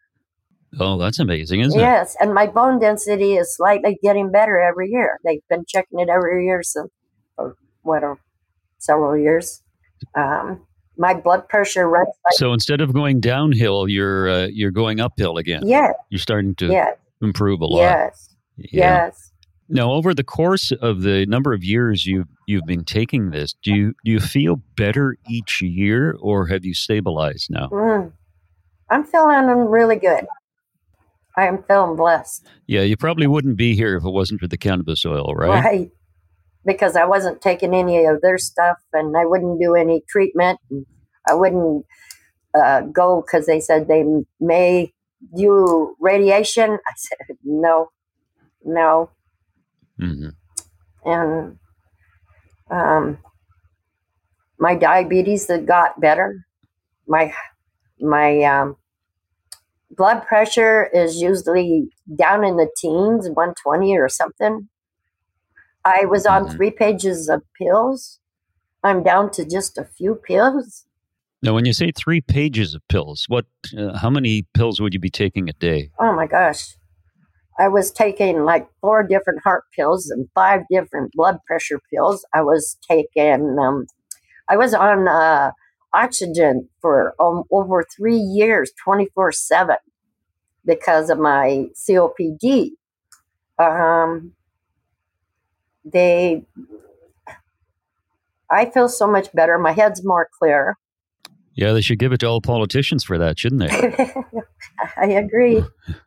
Oh, 0.78 0.98
that's 0.98 1.18
amazing, 1.18 1.60
isn't 1.60 1.78
yes, 1.78 2.14
it? 2.14 2.16
Yes, 2.16 2.16
and 2.20 2.34
my 2.34 2.46
bone 2.46 2.78
density 2.78 3.36
is 3.36 3.54
slightly 3.56 3.98
getting 4.02 4.30
better 4.30 4.58
every 4.58 4.90
year. 4.90 5.18
They've 5.24 5.40
been 5.48 5.64
checking 5.66 6.00
it 6.00 6.10
every 6.10 6.44
year 6.44 6.62
since, 6.62 6.90
or 7.38 7.56
what, 7.82 8.02
several 8.78 9.16
years. 9.16 9.62
Um, 10.14 10.66
my 10.98 11.14
blood 11.14 11.48
pressure 11.48 11.88
runs. 11.88 12.08
Like, 12.08 12.34
so 12.34 12.52
instead 12.52 12.80
of 12.80 12.92
going 12.92 13.20
downhill, 13.20 13.88
you're 13.88 14.28
uh, 14.28 14.46
you're 14.46 14.70
going 14.70 15.00
uphill 15.00 15.38
again. 15.38 15.66
Yeah, 15.66 15.92
you're 16.10 16.18
starting 16.18 16.54
to 16.56 16.66
yes. 16.66 16.98
improve 17.22 17.60
a 17.60 17.66
lot. 17.66 17.80
Yes, 17.80 18.36
yeah. 18.56 19.04
yes. 19.06 19.25
Now, 19.68 19.92
over 19.92 20.14
the 20.14 20.24
course 20.24 20.70
of 20.70 21.02
the 21.02 21.26
number 21.26 21.52
of 21.52 21.64
years 21.64 22.06
you've 22.06 22.28
you've 22.46 22.66
been 22.66 22.84
taking 22.84 23.30
this, 23.30 23.54
do 23.62 23.74
you 23.74 23.94
do 24.04 24.12
you 24.12 24.20
feel 24.20 24.62
better 24.76 25.16
each 25.28 25.60
year, 25.60 26.16
or 26.20 26.46
have 26.46 26.64
you 26.64 26.74
stabilized 26.74 27.48
now? 27.50 27.68
Mm. 27.68 28.12
I'm 28.88 29.04
feeling 29.04 29.46
really 29.46 29.96
good. 29.96 30.26
I 31.36 31.46
am 31.46 31.62
feeling 31.64 31.96
blessed. 31.96 32.46
Yeah, 32.66 32.82
you 32.82 32.96
probably 32.96 33.26
wouldn't 33.26 33.56
be 33.56 33.74
here 33.74 33.96
if 33.96 34.04
it 34.04 34.10
wasn't 34.10 34.40
for 34.40 34.48
the 34.48 34.56
cannabis 34.56 35.04
oil, 35.04 35.34
right? 35.34 35.64
Right. 35.64 35.90
Because 36.64 36.96
I 36.96 37.04
wasn't 37.04 37.42
taking 37.42 37.74
any 37.74 38.04
of 38.06 38.22
their 38.22 38.38
stuff 38.38 38.78
and 38.92 39.16
I 39.16 39.26
wouldn't 39.26 39.60
do 39.60 39.74
any 39.74 40.02
treatment. 40.08 40.58
And 40.70 40.86
I 41.28 41.34
wouldn't 41.34 41.84
uh, 42.54 42.82
go 42.82 43.22
because 43.22 43.46
they 43.46 43.60
said 43.60 43.86
they 43.86 44.04
may 44.40 44.92
do 45.36 45.94
radiation. 46.00 46.70
I 46.88 46.92
said, 46.96 47.36
no, 47.44 47.90
no. 48.64 49.10
Mm-hmm. 50.00 50.28
And 51.04 51.58
um, 52.70 53.18
my 54.58 54.74
diabetes 54.74 55.46
that 55.46 55.66
got 55.66 56.00
better. 56.00 56.46
My 57.06 57.32
my 58.00 58.42
um, 58.42 58.76
blood 59.90 60.26
pressure 60.26 60.88
is 60.92 61.20
usually 61.20 61.88
down 62.18 62.44
in 62.44 62.56
the 62.56 62.68
teens, 62.76 63.28
120 63.28 63.96
or 63.96 64.08
something. 64.08 64.68
I 65.84 66.04
was 66.04 66.26
on 66.26 66.44
mm-hmm. 66.44 66.56
three 66.56 66.70
pages 66.70 67.28
of 67.28 67.42
pills. 67.56 68.18
I'm 68.82 69.02
down 69.02 69.30
to 69.32 69.44
just 69.44 69.78
a 69.78 69.84
few 69.84 70.16
pills. 70.16 70.84
Now, 71.42 71.54
when 71.54 71.64
you 71.64 71.72
say 71.72 71.92
three 71.92 72.20
pages 72.20 72.74
of 72.74 72.86
pills, 72.88 73.26
what? 73.28 73.46
Uh, 73.76 73.96
how 73.96 74.10
many 74.10 74.46
pills 74.54 74.80
would 74.80 74.94
you 74.94 75.00
be 75.00 75.10
taking 75.10 75.48
a 75.48 75.52
day? 75.52 75.90
Oh 76.00 76.12
my 76.12 76.26
gosh, 76.26 76.76
I 77.58 77.68
was 77.68 77.90
taking 77.90 78.44
like 78.44 78.68
four 78.80 79.02
different 79.02 79.42
heart 79.42 79.64
pills 79.74 80.10
and 80.10 80.28
five 80.34 80.62
different 80.70 81.12
blood 81.12 81.38
pressure 81.46 81.80
pills. 81.92 82.24
I 82.34 82.42
was 82.42 82.76
taking. 82.88 83.56
Um, 83.58 83.86
I 84.48 84.56
was 84.56 84.74
on 84.74 85.08
uh, 85.08 85.52
oxygen 85.92 86.68
for 86.80 87.14
um, 87.20 87.44
over 87.50 87.84
three 87.96 88.18
years, 88.18 88.70
24 88.84 89.32
7, 89.32 89.76
because 90.64 91.10
of 91.10 91.18
my 91.18 91.66
COPD. 91.74 92.70
Um, 93.58 94.32
they, 95.84 96.44
I 98.50 98.66
feel 98.66 98.88
so 98.88 99.06
much 99.06 99.32
better. 99.32 99.58
My 99.58 99.72
head's 99.72 100.04
more 100.04 100.28
clear. 100.38 100.76
Yeah, 101.54 101.72
they 101.72 101.80
should 101.80 101.98
give 101.98 102.12
it 102.12 102.18
to 102.18 102.26
all 102.26 102.42
politicians 102.42 103.02
for 103.02 103.16
that, 103.16 103.38
shouldn't 103.38 103.62
they? 103.62 104.14
I 104.96 105.06
agree. 105.06 105.64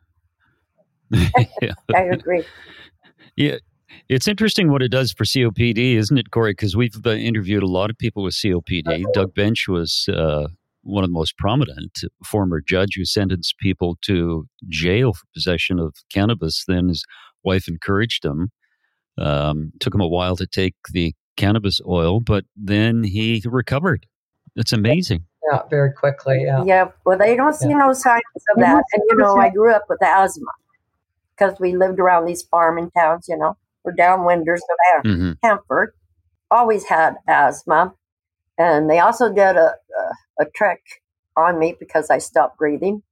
I 1.94 2.02
agree. 2.02 2.44
Yeah, 3.36 3.56
it's 4.08 4.28
interesting 4.28 4.70
what 4.70 4.82
it 4.82 4.90
does 4.90 5.12
for 5.12 5.24
COPD, 5.24 5.96
isn't 5.96 6.18
it, 6.18 6.30
Corey? 6.30 6.52
Because 6.52 6.76
we've 6.76 6.94
uh, 7.04 7.10
interviewed 7.10 7.62
a 7.62 7.68
lot 7.68 7.90
of 7.90 7.98
people 7.98 8.22
with 8.22 8.34
COPD. 8.34 9.04
Doug 9.12 9.34
Bench 9.34 9.66
was 9.68 10.08
uh, 10.12 10.48
one 10.82 11.04
of 11.04 11.10
the 11.10 11.14
most 11.14 11.36
prominent 11.38 12.00
former 12.24 12.60
judge 12.60 12.94
who 12.96 13.04
sentenced 13.04 13.58
people 13.58 13.96
to 14.02 14.46
jail 14.68 15.12
for 15.12 15.26
possession 15.34 15.78
of 15.78 15.94
cannabis. 16.12 16.64
Then 16.66 16.88
his 16.88 17.04
wife 17.44 17.68
encouraged 17.68 18.24
him. 18.24 18.50
Um, 19.18 19.72
took 19.80 19.94
him 19.94 20.00
a 20.00 20.08
while 20.08 20.36
to 20.36 20.46
take 20.46 20.74
the 20.92 21.14
cannabis 21.36 21.80
oil, 21.86 22.20
but 22.20 22.44
then 22.56 23.02
he 23.02 23.42
recovered. 23.44 24.06
It's 24.56 24.72
amazing. 24.72 25.24
Yeah, 25.50 25.60
very 25.68 25.92
quickly. 25.92 26.42
Yeah. 26.44 26.64
Yeah. 26.64 26.88
Well, 27.04 27.18
they 27.18 27.36
don't 27.36 27.54
see 27.54 27.68
yeah. 27.68 27.78
no 27.78 27.92
signs 27.92 28.22
of 28.54 28.60
that. 28.60 28.82
And 28.92 29.02
you 29.10 29.16
know, 29.16 29.36
I 29.36 29.50
grew 29.50 29.72
up 29.72 29.84
with 29.88 30.02
asthma 30.02 30.46
because 31.40 31.58
we 31.58 31.74
lived 31.76 31.98
around 31.98 32.26
these 32.26 32.42
farming 32.42 32.90
towns. 32.90 33.26
You 33.28 33.38
know, 33.38 33.56
or 33.84 33.92
downwinders 33.92 34.56
of 34.56 35.04
mm-hmm. 35.04 35.32
Hanford, 35.42 35.92
always 36.50 36.84
had 36.84 37.14
asthma. 37.26 37.94
And 38.58 38.90
they 38.90 38.98
also 38.98 39.32
did 39.32 39.56
a, 39.56 39.74
a, 40.38 40.42
a 40.42 40.44
trick 40.54 40.80
on 41.36 41.58
me 41.58 41.76
because 41.78 42.10
I 42.10 42.18
stopped 42.18 42.58
breathing. 42.58 43.02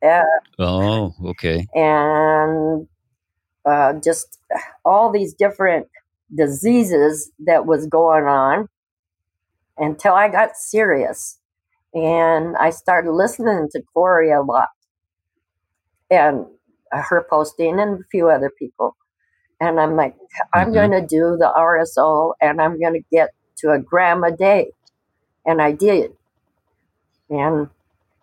Uh, 0.00 0.22
oh, 0.60 1.14
okay. 1.24 1.66
And 1.74 2.86
uh, 3.64 3.94
just 3.94 4.38
all 4.84 5.10
these 5.10 5.34
different 5.34 5.88
diseases 6.32 7.32
that 7.40 7.66
was 7.66 7.86
going 7.86 8.24
on 8.24 8.68
until 9.76 10.14
I 10.14 10.28
got 10.28 10.56
serious. 10.56 11.40
And 11.94 12.56
I 12.58 12.70
started 12.70 13.10
listening 13.10 13.68
to 13.72 13.82
Corey 13.92 14.30
a 14.30 14.40
lot 14.42 14.68
and 16.10 16.46
her 16.90 17.26
posting 17.28 17.78
and 17.80 18.00
a 18.00 18.04
few 18.10 18.28
other 18.28 18.50
people. 18.50 18.96
And 19.60 19.80
I'm 19.80 19.96
like, 19.96 20.14
I'm 20.52 20.66
mm-hmm. 20.66 20.74
going 20.74 20.90
to 20.92 21.00
do 21.00 21.36
the 21.38 21.52
RSO 21.56 22.34
and 22.40 22.60
I'm 22.60 22.80
going 22.80 22.94
to 22.94 23.02
get 23.10 23.30
to 23.58 23.70
a 23.70 23.78
gram 23.78 24.22
a 24.22 24.30
day. 24.30 24.70
And 25.44 25.60
I 25.60 25.72
did. 25.72 26.12
And 27.30 27.68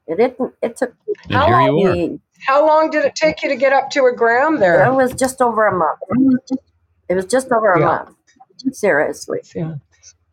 it 0.07 0.17
didn't, 0.17 0.53
it 0.61 0.77
took 0.77 0.93
how 1.29 1.49
long, 1.49 2.19
how 2.47 2.65
long 2.65 2.89
did 2.89 3.05
it 3.05 3.15
take 3.15 3.41
you 3.43 3.49
to 3.49 3.55
get 3.55 3.73
up 3.73 3.89
to 3.91 4.05
a 4.05 4.15
gram 4.15 4.59
there? 4.59 4.85
It 4.85 4.93
was 4.93 5.13
just 5.13 5.41
over 5.41 5.65
a 5.65 5.75
month. 5.75 6.51
It 7.09 7.15
was 7.15 7.25
just 7.25 7.51
over 7.51 7.73
a 7.73 7.79
yeah. 7.79 7.85
month. 7.85 8.15
Seriously. 8.71 9.39
Yeah. 9.53 9.75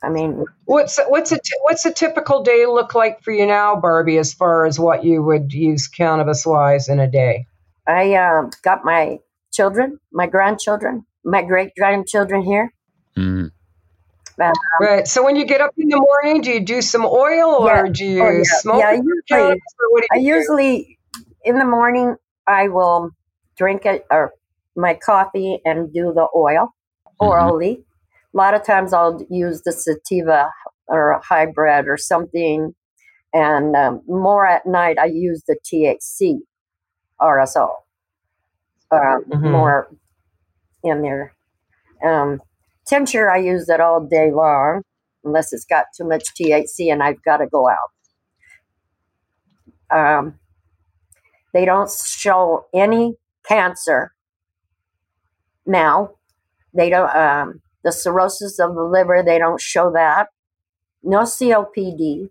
I 0.02 0.08
mean, 0.08 0.44
what's 0.64 0.98
what's 1.08 1.30
a 1.30 1.36
t- 1.36 1.58
what's 1.62 1.84
a 1.84 1.92
typical 1.92 2.42
day 2.42 2.66
look 2.66 2.94
like 2.94 3.22
for 3.22 3.30
you 3.30 3.46
now, 3.46 3.76
Barbie? 3.76 4.18
As 4.18 4.32
far 4.32 4.66
as 4.66 4.78
what 4.78 5.04
you 5.04 5.22
would 5.22 5.52
use 5.52 5.86
cannabis 5.86 6.44
wise 6.44 6.88
in 6.88 6.98
a 6.98 7.08
day? 7.08 7.46
I 7.86 8.14
uh, 8.14 8.50
got 8.62 8.84
my 8.84 9.18
children, 9.52 9.98
my 10.12 10.26
grandchildren, 10.26 11.04
my 11.24 11.42
great 11.42 11.72
grandchildren 11.76 12.42
here. 12.42 12.72
Mm. 13.16 13.50
Um, 14.40 14.52
right. 14.80 15.06
So 15.06 15.22
when 15.22 15.36
you 15.36 15.44
get 15.44 15.60
up 15.60 15.72
in 15.76 15.88
the 15.88 15.98
morning, 15.98 16.40
do 16.40 16.50
you 16.50 16.60
do 16.60 16.80
some 16.80 17.04
oil 17.04 17.68
or 17.68 17.86
yeah. 17.86 17.92
do 17.92 18.04
you 18.04 18.22
oh, 18.22 18.30
yeah. 18.30 18.42
smoke? 18.44 18.80
Yeah, 18.80 18.92
usually, 19.30 19.60
I 20.12 20.16
usually 20.16 20.98
in 21.44 21.58
the 21.58 21.64
morning 21.64 22.16
I 22.46 22.68
will 22.68 23.10
drink 23.56 23.84
it 23.84 24.06
or 24.10 24.32
my 24.74 24.94
coffee 24.94 25.60
and 25.64 25.92
do 25.92 26.12
the 26.14 26.28
oil 26.34 26.74
mm-hmm. 27.06 27.26
orally. 27.26 27.84
A 28.34 28.36
lot 28.36 28.54
of 28.54 28.64
times 28.64 28.92
I'll 28.92 29.20
use 29.28 29.62
the 29.62 29.72
sativa 29.72 30.50
or 30.86 31.10
a 31.12 31.20
hybrid 31.20 31.86
or 31.86 31.98
something, 31.98 32.74
and 33.34 33.76
um, 33.76 34.00
more 34.06 34.46
at 34.46 34.64
night 34.64 34.98
I 34.98 35.06
use 35.06 35.42
the 35.46 35.56
THC 35.62 36.38
RSO 37.22 37.70
uh, 38.90 38.96
mm-hmm. 38.96 39.50
more 39.50 39.88
in 40.82 41.02
there. 41.02 41.34
Um, 42.04 42.42
tincture, 42.86 43.30
I 43.30 43.38
use 43.38 43.68
it 43.68 43.80
all 43.80 44.04
day 44.04 44.30
long, 44.32 44.82
unless 45.24 45.52
it's 45.52 45.64
got 45.64 45.86
too 45.96 46.06
much 46.06 46.34
THC 46.34 46.92
and 46.92 47.02
I've 47.02 47.22
got 47.22 47.38
to 47.38 47.46
go 47.46 47.68
out. 47.68 47.76
Um, 49.90 50.38
they 51.52 51.64
don't 51.64 51.90
show 51.90 52.66
any 52.74 53.16
cancer 53.46 54.12
now. 55.66 56.12
They 56.74 56.88
don't. 56.88 57.14
Um, 57.14 57.60
the 57.84 57.92
cirrhosis 57.92 58.58
of 58.58 58.74
the 58.74 58.82
liver, 58.82 59.22
they 59.24 59.38
don't 59.38 59.60
show 59.60 59.92
that. 59.92 60.28
No 61.02 61.22
COPD. 61.22 62.28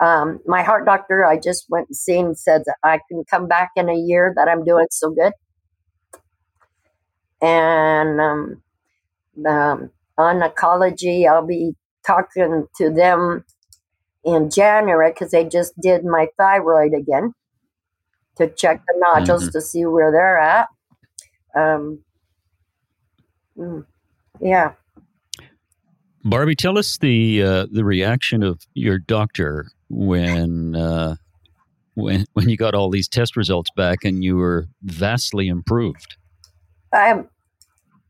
Um, 0.00 0.40
my 0.46 0.62
heart 0.62 0.86
doctor, 0.86 1.24
I 1.24 1.38
just 1.38 1.66
went 1.68 1.88
and 1.88 1.96
seen, 1.96 2.34
said 2.34 2.62
that 2.66 2.76
I 2.82 3.00
can 3.08 3.24
come 3.30 3.46
back 3.46 3.70
in 3.76 3.88
a 3.88 3.94
year 3.94 4.32
that 4.36 4.48
I'm 4.48 4.64
doing 4.64 4.86
so 4.90 5.10
good 5.10 5.32
and 7.44 8.20
um, 8.20 8.62
um, 9.46 9.90
oncology, 10.18 11.28
I'll 11.28 11.46
be 11.46 11.74
talking 12.06 12.66
to 12.76 12.90
them 12.90 13.44
in 14.24 14.50
January 14.50 15.10
because 15.12 15.30
they 15.30 15.44
just 15.44 15.78
did 15.80 16.04
my 16.04 16.28
thyroid 16.38 16.92
again 16.94 17.34
to 18.36 18.48
check 18.48 18.82
the 18.86 18.94
nodules 18.96 19.44
mm-hmm. 19.44 19.50
to 19.52 19.60
see 19.60 19.84
where 19.84 20.10
they're 20.10 20.38
at. 20.38 20.68
Um, 21.54 22.02
mm, 23.58 23.84
yeah. 24.40 24.72
Barbie, 26.24 26.56
tell 26.56 26.78
us 26.78 26.96
the 26.96 27.42
uh, 27.42 27.66
the 27.70 27.84
reaction 27.84 28.42
of 28.42 28.62
your 28.72 28.98
doctor 28.98 29.66
when 29.94 30.74
uh, 30.74 31.16
when 31.94 32.26
when 32.32 32.48
you 32.48 32.56
got 32.56 32.74
all 32.74 32.90
these 32.90 33.08
test 33.08 33.36
results 33.36 33.70
back 33.76 34.04
and 34.04 34.24
you 34.24 34.36
were 34.36 34.68
vastly 34.82 35.48
improved. 35.48 36.16
I 36.92 37.24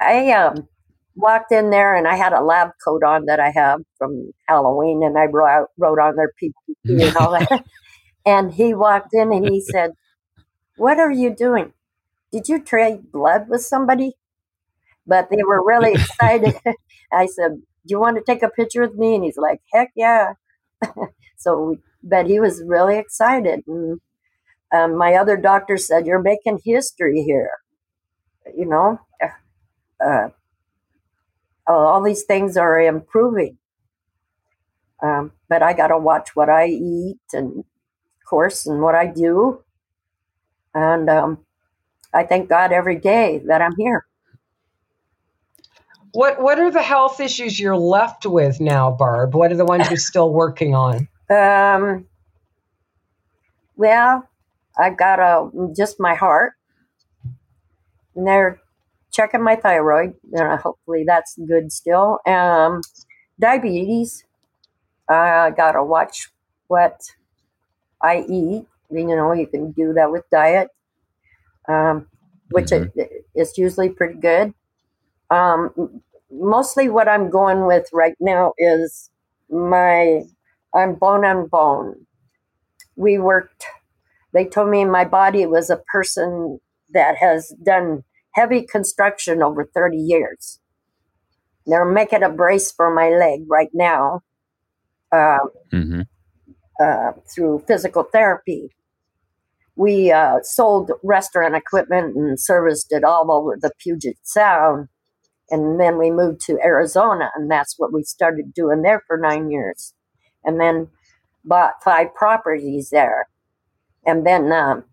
I 0.01 0.33
um 0.33 0.69
walked 1.17 1.53
in 1.53 1.71
there 1.71 1.95
and 1.95 2.09
I 2.09 2.17
had 2.17 2.33
a 2.33 2.43
lab 2.43 2.71
coat 2.85 3.03
on 3.03 3.27
that 3.27 3.41
I 3.41 3.51
have 3.51 3.81
from 3.99 4.33
Halloween 4.49 5.03
and 5.05 5.17
I 5.17 5.27
wrote, 5.27 5.69
wrote 5.79 5.99
on 5.99 6.17
there 6.17 6.33
PPP 6.43 7.07
and 7.07 7.17
all 7.17 7.33
that. 7.33 7.65
and 8.27 8.53
he 8.53 8.75
walked 8.75 9.11
in 9.13 9.33
and 9.33 9.47
he 9.47 9.61
said, 9.61 9.93
What 10.77 10.99
are 10.99 11.13
you 11.13 11.35
doing? 11.35 11.73
Did 12.33 12.49
you 12.49 12.61
trade 12.61 13.13
blood 13.13 13.49
with 13.49 13.63
somebody? 13.63 14.15
But 15.07 15.29
they 15.31 15.43
were 15.45 15.65
really 15.65 15.95
excited. 15.95 16.55
I 17.13 17.27
said, 17.27 17.53
Do 17.53 17.93
you 17.93 18.01
want 18.01 18.17
to 18.17 18.23
take 18.23 18.43
a 18.43 18.49
picture 18.49 18.81
with 18.81 18.95
me? 18.95 19.15
And 19.15 19.25
he's 19.25 19.39
like, 19.39 19.61
Heck 19.73 19.93
yeah. 19.95 20.33
so, 21.37 21.77
but 22.03 22.27
he 22.27 22.41
was 22.41 22.63
really 22.67 22.99
excited. 22.99 23.63
And 23.67 24.01
um, 24.73 24.97
my 24.97 25.15
other 25.15 25.37
doctor 25.37 25.77
said, 25.79 26.07
You're 26.07 26.23
making 26.23 26.61
history 26.65 27.23
here. 27.23 27.51
You 28.57 28.67
know, 28.67 29.01
uh, 30.05 30.29
all 31.67 32.03
these 32.03 32.25
things 32.25 32.57
are 32.57 32.81
improving. 32.81 33.59
Um, 35.03 35.33
but 35.49 35.63
I 35.63 35.75
got 35.75 35.89
to 35.89 35.99
watch 35.99 36.31
what 36.35 36.49
I 36.49 36.67
eat 36.69 37.21
and, 37.33 37.61
of 37.61 38.29
course, 38.29 38.67
and 38.67 38.81
what 38.83 38.95
I 38.95 39.07
do. 39.07 39.63
And 40.75 41.11
um, 41.11 41.39
I 42.15 42.25
thank 42.25 42.49
God 42.49 42.73
every 42.73 42.97
day 42.99 43.43
that 43.47 43.63
I'm 43.63 43.77
here. 43.79 44.07
What 46.15 46.41
What 46.41 46.61
are 46.61 46.71
the 46.71 46.83
health 46.83 47.19
issues 47.19 47.59
you're 47.59 47.77
left 47.77 48.25
with 48.25 48.61
now, 48.61 48.93
Barb? 48.93 49.35
What 49.35 49.51
are 49.51 49.57
the 49.57 49.65
ones 49.65 49.91
you're 49.91 49.97
still 49.99 50.33
working 50.33 50.75
on? 50.75 51.09
Um, 51.31 52.05
well, 53.77 54.29
I've 54.79 54.99
got 54.99 55.19
a 55.19 55.49
just 55.75 55.99
my 55.99 56.15
heart, 56.15 56.53
and 58.15 58.27
they're 58.27 58.61
checking 59.11 59.43
my 59.43 59.57
thyroid. 59.57 60.13
And 60.35 60.61
hopefully, 60.61 61.05
that's 61.07 61.39
good 61.49 61.73
still. 61.73 62.19
Um, 62.27 62.83
diabetes. 63.41 64.25
I 65.09 65.51
gotta 65.57 65.83
watch 65.83 66.29
what 66.67 67.01
I 68.03 68.19
eat. 68.29 68.67
You 68.91 69.17
know, 69.17 69.33
you 69.33 69.47
can 69.47 69.73
do 69.73 69.95
that 69.95 70.13
with 70.13 70.29
diet, 70.31 70.69
um, 71.67 72.07
which 72.51 72.67
mm-hmm. 72.67 73.01
is 73.35 73.57
usually 73.57 73.89
pretty 73.89 74.21
good. 74.21 74.53
Um, 75.31 76.03
mostly, 76.31 76.89
what 76.89 77.09
I'm 77.09 77.31
going 77.31 77.67
with 77.67 77.89
right 77.93 78.17
now 78.21 78.53
is 78.59 79.11
my 79.51 80.23
I'm 80.75 80.95
bone 80.95 81.25
on 81.25 81.47
bone. 81.47 82.07
We 82.97 83.19
worked 83.19 83.67
they 84.35 84.45
told 84.45 84.69
me 84.69 84.85
my 84.85 85.05
body 85.05 85.47
was 85.47 85.71
a 85.71 85.77
person 85.77 86.59
that 86.93 87.17
has 87.17 87.55
done 87.63 88.03
heavy 88.33 88.63
construction 88.63 89.43
over 89.43 89.65
30 89.65 89.97
years. 89.97 90.59
They're 91.67 91.85
making 91.85 92.25
a 92.25 92.29
brace 92.29 92.71
for 92.71 92.93
my 92.93 93.11
leg 93.11 93.45
right 93.49 93.71
now 93.73 94.21
uh, 95.13 95.39
mm-hmm. 95.73 96.03
uh, 96.81 97.13
through 97.33 97.65
physical 97.67 98.03
therapy. 98.03 98.71
We 99.77 100.11
uh, 100.11 100.41
sold 100.43 100.91
restaurant 101.03 101.55
equipment 101.55 102.17
and 102.17 102.39
serviced 102.39 102.89
it 102.91 103.05
all 103.05 103.31
over 103.31 103.57
the 103.59 103.71
Puget 103.79 104.19
Sound. 104.23 104.89
And 105.51 105.79
then 105.79 105.99
we 105.99 106.11
moved 106.11 106.41
to 106.47 106.59
Arizona, 106.65 107.31
and 107.35 107.51
that's 107.51 107.75
what 107.79 107.93
we 107.93 108.03
started 108.03 108.55
doing 108.55 108.83
there 108.83 109.03
for 109.07 109.19
nine 109.19 109.51
years. 109.51 109.95
And 110.45 110.61
then 110.61 110.89
bought 111.45 111.75
five 111.85 112.15
properties 112.15 112.91
there 112.91 113.29
and 114.07 114.27
then 114.27 114.53
um, 114.53 114.85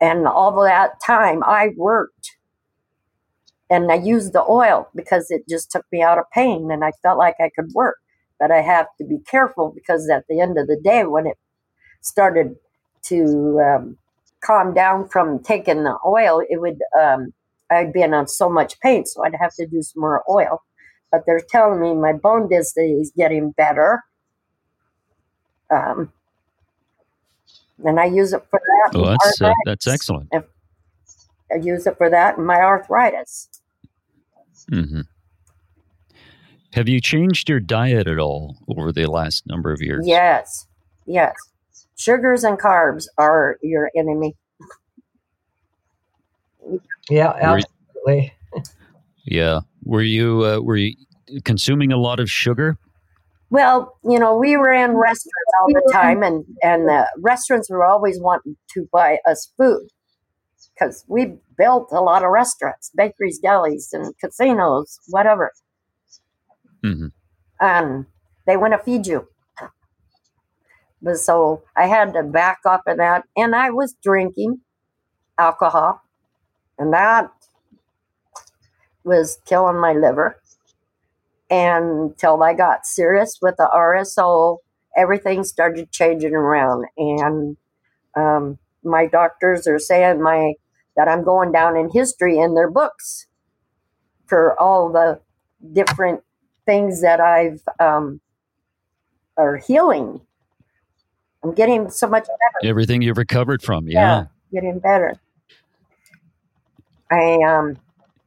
and 0.00 0.26
all 0.26 0.52
that 0.62 1.00
time 1.04 1.42
I 1.44 1.70
worked 1.76 2.36
and 3.70 3.90
I 3.90 3.96
used 3.96 4.32
the 4.32 4.44
oil 4.48 4.88
because 4.94 5.30
it 5.30 5.42
just 5.48 5.70
took 5.70 5.84
me 5.90 6.02
out 6.02 6.18
of 6.18 6.24
pain 6.32 6.70
and 6.70 6.84
I 6.84 6.92
felt 7.02 7.18
like 7.18 7.36
I 7.40 7.50
could 7.54 7.72
work. 7.74 7.96
But 8.38 8.50
I 8.50 8.60
have 8.60 8.86
to 8.98 9.04
be 9.04 9.18
careful 9.30 9.72
because 9.74 10.08
at 10.10 10.24
the 10.28 10.40
end 10.40 10.58
of 10.58 10.66
the 10.66 10.78
day, 10.82 11.04
when 11.04 11.26
it 11.26 11.38
started 12.02 12.56
to 13.04 13.60
um, 13.60 13.96
calm 14.42 14.74
down 14.74 15.08
from 15.08 15.42
taking 15.42 15.84
the 15.84 15.96
oil, 16.04 16.42
it 16.48 16.60
would 16.60 16.78
um, 17.00 17.32
I'd 17.74 17.92
been 17.92 18.14
on 18.14 18.28
so 18.28 18.48
much 18.48 18.78
pain, 18.80 19.04
so 19.06 19.24
I'd 19.24 19.34
have 19.40 19.54
to 19.54 19.66
do 19.66 19.82
some 19.82 20.00
more 20.00 20.22
oil. 20.30 20.62
But 21.10 21.24
they're 21.26 21.40
telling 21.48 21.80
me 21.80 21.94
my 21.94 22.12
bone 22.12 22.48
density 22.48 22.92
is 22.92 23.12
getting 23.16 23.52
better. 23.52 24.02
Um, 25.70 26.12
and 27.84 28.00
I 28.00 28.06
use 28.06 28.32
it 28.32 28.42
for 28.50 28.60
that. 28.60 28.98
Oh, 28.98 29.06
that's 29.06 29.42
uh, 29.42 29.52
that's 29.64 29.86
excellent. 29.86 30.28
I 30.32 31.56
use 31.60 31.86
it 31.86 31.96
for 31.98 32.10
that 32.10 32.38
and 32.38 32.46
my 32.46 32.60
arthritis. 32.60 33.48
Mm-hmm. 34.70 35.02
Have 36.72 36.88
you 36.88 37.00
changed 37.00 37.48
your 37.48 37.60
diet 37.60 38.08
at 38.08 38.18
all 38.18 38.56
over 38.68 38.90
the 38.92 39.06
last 39.06 39.46
number 39.46 39.72
of 39.72 39.80
years? 39.80 40.04
Yes, 40.06 40.66
yes. 41.06 41.34
Sugars 41.96 42.42
and 42.42 42.58
carbs 42.58 43.06
are 43.18 43.58
your 43.62 43.90
enemy. 43.96 44.34
Yeah, 47.10 47.32
absolutely. 47.40 48.32
yeah. 49.24 49.60
Were 49.84 50.02
you 50.02 50.44
uh, 50.44 50.60
were 50.60 50.76
you 50.76 50.94
consuming 51.44 51.92
a 51.92 51.96
lot 51.96 52.20
of 52.20 52.30
sugar 52.30 52.78
well, 53.54 53.96
you 54.02 54.18
know, 54.18 54.36
we 54.36 54.56
were 54.56 54.72
in 54.72 54.96
restaurants 54.96 55.52
all 55.60 55.68
the 55.68 55.90
time, 55.92 56.24
and 56.24 56.44
and 56.64 56.88
the 56.88 57.08
restaurants 57.18 57.70
were 57.70 57.84
always 57.84 58.20
wanting 58.20 58.56
to 58.72 58.88
buy 58.92 59.18
us 59.28 59.52
food 59.56 59.86
because 60.74 61.04
we 61.06 61.36
built 61.56 61.88
a 61.92 62.00
lot 62.00 62.24
of 62.24 62.30
restaurants, 62.30 62.90
bakeries, 62.96 63.40
delis, 63.40 63.92
and 63.92 64.12
casinos, 64.18 64.98
whatever. 65.06 65.52
Mm-hmm. 66.84 67.06
And 67.60 68.06
they 68.44 68.56
want 68.56 68.72
to 68.72 68.78
feed 68.78 69.06
you. 69.06 69.28
But 71.00 71.18
so 71.18 71.62
I 71.76 71.86
had 71.86 72.12
to 72.14 72.24
back 72.24 72.58
up 72.66 72.82
of 72.88 72.96
that, 72.96 73.22
and 73.36 73.54
I 73.54 73.70
was 73.70 73.94
drinking 74.02 74.62
alcohol, 75.38 76.00
and 76.78 76.92
that 76.92 77.30
was 79.04 79.38
killing 79.44 79.78
my 79.78 79.92
liver. 79.92 80.40
And 81.50 82.10
until 82.10 82.42
I 82.42 82.54
got 82.54 82.86
serious 82.86 83.38
with 83.40 83.56
the 83.58 83.68
RSO, 83.72 84.58
everything 84.96 85.44
started 85.44 85.92
changing 85.92 86.34
around. 86.34 86.86
And 86.96 87.56
um, 88.16 88.58
my 88.82 89.06
doctors 89.06 89.66
are 89.66 89.78
saying 89.78 90.22
my 90.22 90.54
that 90.96 91.08
I'm 91.08 91.24
going 91.24 91.52
down 91.52 91.76
in 91.76 91.90
history 91.90 92.38
in 92.38 92.54
their 92.54 92.70
books 92.70 93.26
for 94.26 94.58
all 94.60 94.92
the 94.92 95.20
different 95.72 96.22
things 96.66 97.02
that 97.02 97.20
I've 97.20 97.62
um, 97.80 98.20
are 99.36 99.56
healing. 99.56 100.20
I'm 101.42 101.52
getting 101.52 101.90
so 101.90 102.06
much 102.06 102.24
better. 102.24 102.68
Everything 102.70 103.02
you've 103.02 103.18
recovered 103.18 103.60
from, 103.60 103.88
yeah, 103.88 104.00
yeah 104.00 104.24
getting 104.54 104.78
better. 104.78 105.14
I 107.14 107.42
um 107.42 107.76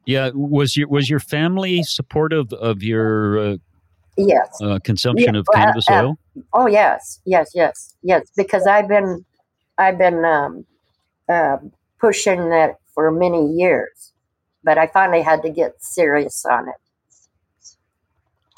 yeah, 0.08 0.30
was 0.32 0.74
your 0.74 0.88
was 0.88 1.10
your 1.10 1.20
family 1.20 1.82
supportive 1.82 2.50
of 2.54 2.82
your 2.82 3.38
uh, 3.38 3.56
yes 4.16 4.58
uh, 4.62 4.78
consumption 4.82 5.34
yeah, 5.34 5.40
of 5.40 5.46
cannabis 5.52 5.84
uh, 5.90 6.02
oil? 6.02 6.18
oh 6.54 6.66
yes, 6.66 7.20
yes, 7.26 7.50
yes, 7.54 7.94
yes. 8.02 8.26
Because 8.34 8.66
I've 8.66 8.88
been 8.88 9.24
I've 9.76 9.98
been 9.98 10.24
um, 10.24 10.64
uh, 11.28 11.58
pushing 12.00 12.48
that 12.48 12.76
for 12.94 13.10
many 13.10 13.52
years, 13.52 14.14
but 14.64 14.78
I 14.78 14.86
finally 14.86 15.20
had 15.20 15.42
to 15.42 15.50
get 15.50 15.72
serious 15.78 16.42
on 16.46 16.68
it. 16.68 16.74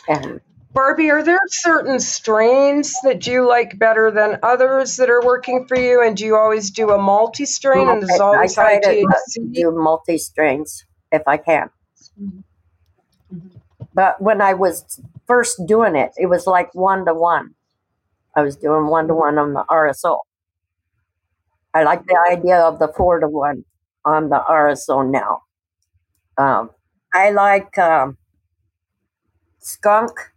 And 0.08 0.40
Barbie, 0.72 1.10
are 1.10 1.22
there 1.22 1.40
certain 1.48 1.98
strains 1.98 2.94
that 3.02 3.26
you 3.26 3.48
like 3.48 3.78
better 3.78 4.10
than 4.10 4.38
others 4.42 4.96
that 4.96 5.10
are 5.10 5.24
working 5.24 5.66
for 5.66 5.76
you? 5.76 6.02
And 6.02 6.16
do 6.16 6.24
you 6.24 6.36
always 6.36 6.70
do 6.70 6.90
a 6.90 6.98
multi 6.98 7.44
strain? 7.44 7.88
And 7.88 8.02
there's 8.02 8.20
always 8.20 8.56
I 8.56 8.78
try 8.78 8.80
to 8.80 9.06
do 9.52 9.72
multi 9.72 10.16
strains 10.16 10.84
if 11.10 11.22
I 11.26 11.38
can. 11.38 11.70
Mm-hmm. 12.20 12.40
But 13.94 14.20
when 14.22 14.40
I 14.40 14.54
was 14.54 15.00
first 15.26 15.66
doing 15.66 15.96
it, 15.96 16.12
it 16.16 16.26
was 16.26 16.46
like 16.46 16.74
one 16.74 17.04
to 17.06 17.14
one. 17.14 17.54
I 18.36 18.42
was 18.42 18.56
doing 18.56 18.86
one 18.86 19.08
to 19.08 19.14
one 19.14 19.38
on 19.38 19.54
the 19.54 19.64
RSO. 19.68 20.18
I 21.74 21.82
like 21.82 22.06
the 22.06 22.18
idea 22.30 22.58
of 22.60 22.78
the 22.78 22.92
four 22.96 23.18
to 23.20 23.28
one 23.28 23.64
on 24.04 24.28
the 24.28 24.42
RSO 24.48 25.08
now. 25.08 25.42
Um, 26.38 26.70
I 27.12 27.30
like 27.30 27.76
um, 27.78 28.16
skunk. 29.58 30.29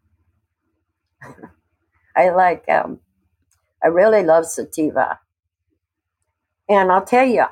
I 2.16 2.30
like, 2.30 2.68
um, 2.70 3.00
I 3.84 3.88
really 3.88 4.24
love 4.24 4.46
sativa. 4.46 5.20
And 6.70 6.92
I'll 6.92 7.06
tell 7.06 7.26
you, 7.28 7.46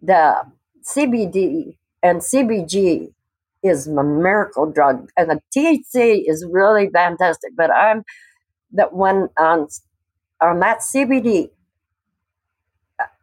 the 0.00 0.42
CBD 0.84 1.76
and 2.02 2.20
CBG 2.20 3.12
is 3.62 3.86
a 3.86 4.02
miracle 4.02 4.70
drug, 4.70 5.10
and 5.16 5.30
the 5.30 5.40
THC 5.56 6.22
is 6.26 6.44
really 6.50 6.88
fantastic. 6.90 7.52
But 7.56 7.70
I'm 7.70 8.04
that 8.72 8.92
when 8.94 9.28
on 9.38 9.68
on 10.40 10.60
that 10.60 10.80
CBD, 10.80 11.50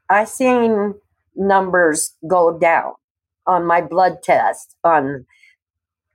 I 0.09 0.25
seen 0.25 0.95
numbers 1.35 2.15
go 2.27 2.57
down 2.57 2.93
on 3.47 3.65
my 3.65 3.81
blood 3.81 4.23
test 4.23 4.75
on 4.83 5.25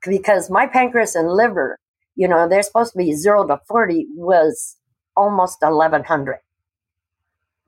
because 0.06 0.50
my 0.50 0.66
pancreas 0.66 1.14
and 1.14 1.30
liver, 1.30 1.78
you 2.16 2.28
know, 2.28 2.48
they're 2.48 2.62
supposed 2.62 2.92
to 2.92 2.98
be 2.98 3.12
zero 3.14 3.46
to 3.46 3.60
40, 3.68 4.06
was 4.16 4.76
almost 5.16 5.58
1100. 5.62 6.38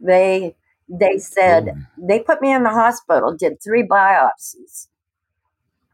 They, 0.00 0.56
they 0.88 1.18
said, 1.18 1.70
Oh. 1.70 1.82
they 1.98 2.20
put 2.20 2.42
me 2.42 2.52
in 2.52 2.62
the 2.64 2.70
hospital, 2.70 3.36
did 3.36 3.62
three 3.62 3.82
biopsies 3.84 4.88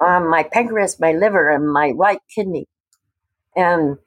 on 0.01 0.29
my 0.29 0.43
pancreas, 0.45 1.01
my 1.01 1.13
liver, 1.13 1.51
and 1.51 1.73
my 1.73 1.93
right 1.97 2.21
kidney. 2.35 2.67
And 3.57 3.99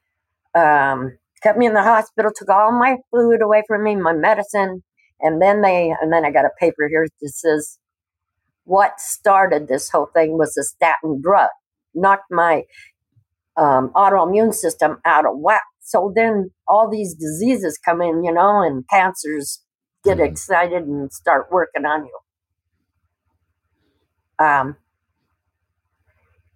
um, 0.56 1.18
kept 1.44 1.58
me 1.58 1.66
in 1.68 1.74
the 1.74 1.84
hospital, 1.84 2.32
took 2.36 2.50
all 2.50 2.72
my 2.72 2.98
food 3.12 3.42
away 3.42 3.64
from 3.68 3.84
me, 3.84 3.96
my 3.96 4.14
medicine, 4.14 4.84
and 5.22 5.42
then 5.42 5.62
they, 5.62 5.94
and 6.02 6.12
then 6.14 6.26
I 6.26 6.32
got 6.32 6.46
a 6.46 6.52
paper 6.60 6.88
here 6.90 7.08
that 7.22 7.30
says, 7.30 7.80
what 8.66 9.00
started 9.00 9.68
this 9.68 9.90
whole 9.90 10.08
thing 10.14 10.38
was 10.38 10.58
a 10.58 10.64
statin 10.64 11.22
drug, 11.22 11.50
knocked 11.94 12.32
my 12.32 12.64
um, 13.58 13.91
autoimmune 13.96 14.54
system 14.54 15.00
out 15.06 15.26
of 15.26 15.34
whack. 15.38 15.63
So 15.82 16.12
then 16.15 16.52
all 16.68 16.89
these 16.89 17.13
diseases 17.15 17.78
come 17.84 18.02
in, 18.02 18.24
you 18.24 18.34
know, 18.34 18.62
and 18.62 18.86
cancers 18.89 19.62
get 20.04 20.20
Mhm. 20.20 20.26
excited 20.30 20.84
and 20.86 21.12
start 21.12 21.48
working 21.52 21.86
on 21.86 22.06
you. 22.06 22.20
Um, 24.46 24.78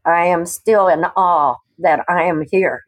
I 0.06 0.26
am 0.28 0.46
still 0.46 0.88
in 0.88 1.06
awe 1.06 1.58
that 1.80 2.06
I 2.10 2.24
am 2.24 2.46
here. 2.52 2.84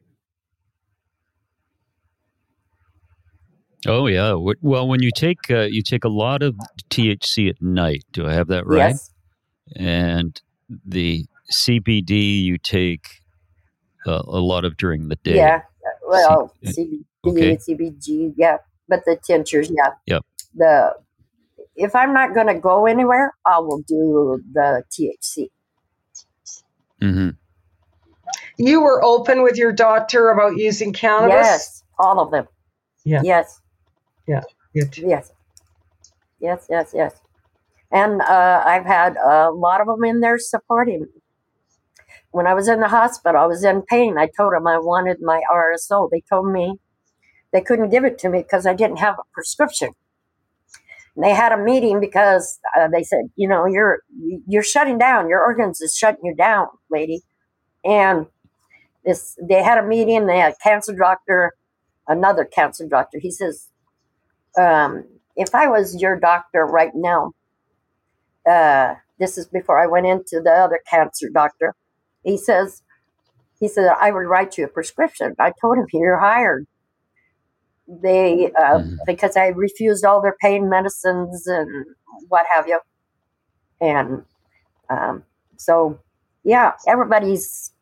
Oh 3.88 4.08
yeah. 4.08 4.36
Well, 4.62 4.88
when 4.88 5.02
you 5.02 5.12
take 5.12 5.50
uh, 5.50 5.62
you 5.72 5.82
take 5.84 6.04
a 6.04 6.10
lot 6.10 6.44
of 6.44 6.56
THC 6.90 7.50
at 7.50 7.62
night, 7.62 8.04
do 8.12 8.28
I 8.28 8.34
have 8.34 8.48
that 8.50 8.66
right? 8.68 8.98
Yes. 8.98 9.12
And 9.76 10.42
the 10.86 11.26
CBD 11.52 12.42
you 12.44 12.58
take 12.58 13.21
uh, 14.06 14.24
a 14.26 14.40
lot 14.40 14.66
of 14.66 14.78
during 14.78 15.08
the 15.10 15.16
day. 15.18 15.36
Yeah. 15.36 15.62
Well, 16.08 16.54
C- 16.66 17.06
CBD, 17.24 17.30
okay. 17.32 17.58
CBG, 17.58 18.34
yeah. 18.38 18.58
But 18.88 19.06
the 19.06 19.16
tinctures, 19.16 19.72
yeah. 19.72 19.92
Yep. 20.06 20.26
The 20.56 20.94
if 21.76 21.96
I'm 21.96 22.14
not 22.14 22.34
going 22.34 22.48
to 22.48 22.56
go 22.60 22.86
anywhere, 22.86 23.34
I 23.46 23.60
will 23.60 23.82
do 23.88 24.44
the 24.54 24.84
THC. 24.92 25.50
hmm 27.00 27.30
You 28.58 28.82
were 28.82 29.04
open 29.04 29.42
with 29.44 29.56
your 29.58 29.72
doctor 29.72 30.30
about 30.30 30.58
using 30.58 30.94
cannabis? 30.94 31.34
Yes, 31.34 31.84
all 31.98 32.20
of 32.20 32.32
them. 32.32 32.48
Yeah. 33.06 33.22
Yes. 33.24 33.62
Good. 34.74 34.98
Yes. 34.98 35.32
Yes. 36.40 36.68
Yes. 36.70 36.92
Yes. 36.94 37.16
And 37.92 38.22
uh, 38.22 38.64
I've 38.66 38.86
had 38.86 39.18
a 39.18 39.52
lot 39.52 39.82
of 39.82 39.88
them 39.88 40.04
in 40.06 40.22
there 40.22 40.38
supporting 40.40 41.02
me. 41.02 41.21
When 42.32 42.48
I 42.48 42.54
was 42.54 42.68
in 42.68 42.80
the 42.80 42.88
hospital, 42.88 43.42
I 43.42 43.46
was 43.46 43.64
in 43.64 43.82
pain. 43.84 44.18
I 44.18 44.30
told 44.38 44.54
them 44.54 44.68
I 44.68 44.78
wanted 44.80 45.18
my 45.22 45.42
RSO. 45.54 46.10
They 46.12 46.24
told 46.30 46.52
me 46.52 46.76
they 47.52 47.62
couldn't 47.62 47.90
give 47.90 48.06
it 48.06 48.18
to 48.20 48.30
me 48.30 48.42
because 48.42 48.66
I 48.66 48.74
didn't 48.74 48.98
have 48.98 49.16
a 49.16 49.24
prescription. 49.34 49.90
And 51.16 51.26
they 51.26 51.34
had 51.34 51.52
a 51.52 51.58
meeting 51.58 52.00
because 52.00 52.60
uh, 52.80 52.88
they 52.88 53.04
said, 53.04 53.26
you 53.36 53.48
know, 53.48 53.66
you're 53.66 54.00
you're 54.48 54.64
shutting 54.64 54.98
down. 54.98 55.28
Your 55.30 55.42
organs 55.42 55.82
is 55.82 55.96
shutting 55.96 56.22
you 56.24 56.36
down, 56.36 56.68
lady. 56.90 57.22
And 57.84 58.28
this, 59.06 59.38
they 59.42 59.64
had 59.64 59.78
a 59.78 59.88
meeting. 59.88 60.28
They 60.28 60.38
had 60.40 60.54
a 60.54 60.64
cancer 60.64 60.96
doctor, 60.96 61.54
another 62.08 62.46
cancer 62.46 62.88
doctor. 62.88 63.20
He 63.20 63.32
says, 63.32 63.68
um, 64.58 65.06
if 65.36 65.54
I 65.56 65.68
was 65.68 66.02
your 66.02 66.20
doctor 66.20 66.66
right 66.66 66.92
now, 66.96 67.34
uh, 68.50 68.96
this 69.20 69.38
is 69.38 69.48
before 69.48 69.82
I 69.82 69.88
went 69.88 70.08
into 70.08 70.42
the 70.44 70.52
other 70.52 70.80
cancer 70.90 71.30
doctor. 71.34 71.76
He 72.24 72.38
says, 72.38 72.82
he 73.60 73.68
said 73.68 73.92
I 74.00 74.12
would 74.12 74.28
write 74.28 74.58
you 74.58 74.66
a 74.66 74.68
prescription. 74.68 75.36
I 75.40 75.54
told 75.62 75.78
him 75.78 75.86
you're 75.94 76.20
hired. 76.20 76.66
They 77.88 78.52
uh, 78.58 78.80
Mhm. 78.80 78.98
because 79.06 79.36
I 79.38 79.48
refused 79.48 80.06
all 80.06 80.22
their 80.22 80.36
pain 80.42 80.70
medicines 80.70 81.46
and 81.48 81.86
what 82.30 82.46
have 82.48 82.68
you, 82.68 82.80
and 83.82 84.24
um, 84.90 85.24
so 85.58 86.00
yeah, 86.44 86.74
everybody's 86.88 87.74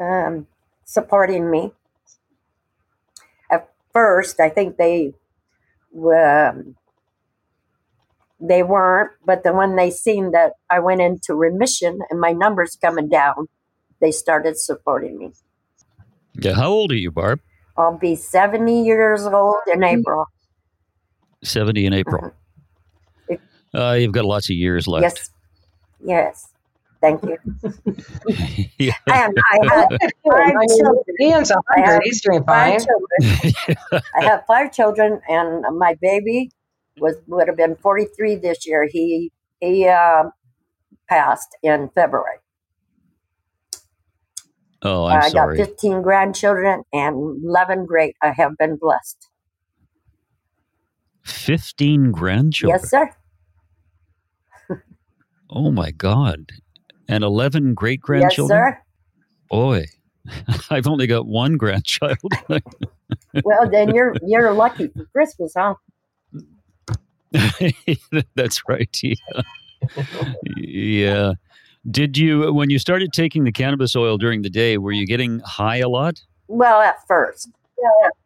um, 0.00 0.46
supporting 0.84 1.50
me. 1.50 1.72
At 3.50 3.68
first, 3.92 4.40
I 4.40 4.48
think 4.50 4.76
they 4.76 5.14
um, 5.96 6.76
they 8.40 8.62
weren't, 8.62 9.12
but 9.24 9.44
then 9.44 9.56
when 9.56 9.76
they 9.76 9.90
seen 9.90 10.32
that 10.32 10.52
I 10.70 10.78
went 10.80 11.00
into 11.00 11.34
remission 11.34 11.98
and 12.10 12.20
my 12.20 12.32
numbers 12.32 12.76
coming 12.80 13.08
down, 13.08 13.48
they 14.00 14.12
started 14.12 14.58
supporting 14.58 15.18
me. 15.18 15.32
Yeah. 16.34 16.54
How 16.54 16.68
old 16.68 16.92
are 16.92 16.96
you, 16.96 17.10
Barb? 17.10 17.40
I'll 17.78 17.96
be 17.96 18.14
70 18.14 18.84
years 18.84 19.26
old 19.26 19.56
in 19.72 19.82
April. 19.82 20.26
Seventy 21.42 21.86
in 21.86 21.92
April. 21.92 22.32
Uh, 23.74 23.92
you've 23.92 24.12
got 24.12 24.24
lots 24.24 24.48
of 24.48 24.56
years 24.56 24.88
left. 24.88 25.04
Yes. 25.04 25.30
Yes. 26.04 26.48
Thank 27.00 27.22
you. 27.22 27.36
yeah. 28.78 28.94
I 29.06 29.16
had 29.16 29.32
I 29.52 29.58
five 30.30 30.54
children. 30.76 31.04
Ian's 31.20 31.50
have 31.50 31.58
hundred. 31.68 32.00
He's 32.04 32.22
doing 32.22 32.42
fine. 32.44 32.80
Five 32.80 32.86
children. 32.86 33.76
I 34.18 34.24
have 34.24 34.44
five 34.46 34.72
children, 34.72 35.20
and 35.28 35.78
my 35.78 35.94
baby 36.00 36.50
was 36.98 37.16
would 37.26 37.48
have 37.48 37.56
been 37.56 37.76
43 37.76 38.36
this 38.36 38.66
year. 38.66 38.88
He 38.90 39.32
he 39.60 39.86
uh, 39.88 40.24
passed 41.08 41.56
in 41.62 41.90
February. 41.94 42.38
Oh, 44.82 45.06
I'm 45.06 45.22
I 45.22 45.22
sorry. 45.22 45.58
got 45.58 45.68
15 45.68 46.02
grandchildren 46.02 46.82
and 46.92 47.16
11 47.44 47.86
great. 47.86 48.16
I 48.22 48.32
have 48.32 48.56
been 48.58 48.76
blessed. 48.76 49.28
Fifteen 51.24 52.12
grandchildren. 52.12 52.80
Yes, 52.80 52.90
sir. 52.90 53.10
Oh 55.50 55.70
my 55.72 55.90
God. 55.92 56.50
And 57.08 57.24
eleven 57.24 57.74
great 57.74 58.00
Yes, 58.12 58.34
grandchildren. 58.34 58.46
sir. 58.46 58.78
Boy, 59.50 59.86
I've 60.70 60.86
only 60.88 61.06
got 61.06 61.26
one 61.26 61.56
grandchild. 61.56 62.18
Well, 63.44 63.70
then 63.70 63.92
you're 63.92 64.18
you're 64.26 64.54
lucky 64.54 64.92
for 64.96 65.06
Christmas, 65.14 65.54
huh? 65.56 65.74
That's 68.34 68.60
right. 68.68 69.00
Yeah. 69.02 69.14
yeah. 70.56 71.32
Did 71.90 72.16
you, 72.18 72.52
when 72.52 72.70
you 72.70 72.78
started 72.78 73.12
taking 73.12 73.44
the 73.44 73.52
cannabis 73.52 73.94
oil 73.94 74.18
during 74.18 74.42
the 74.42 74.50
day, 74.50 74.76
were 74.78 74.92
you 74.92 75.06
getting 75.06 75.40
high 75.40 75.76
a 75.76 75.88
lot? 75.88 76.20
Well, 76.48 76.80
at 76.80 76.96
first, 77.06 77.50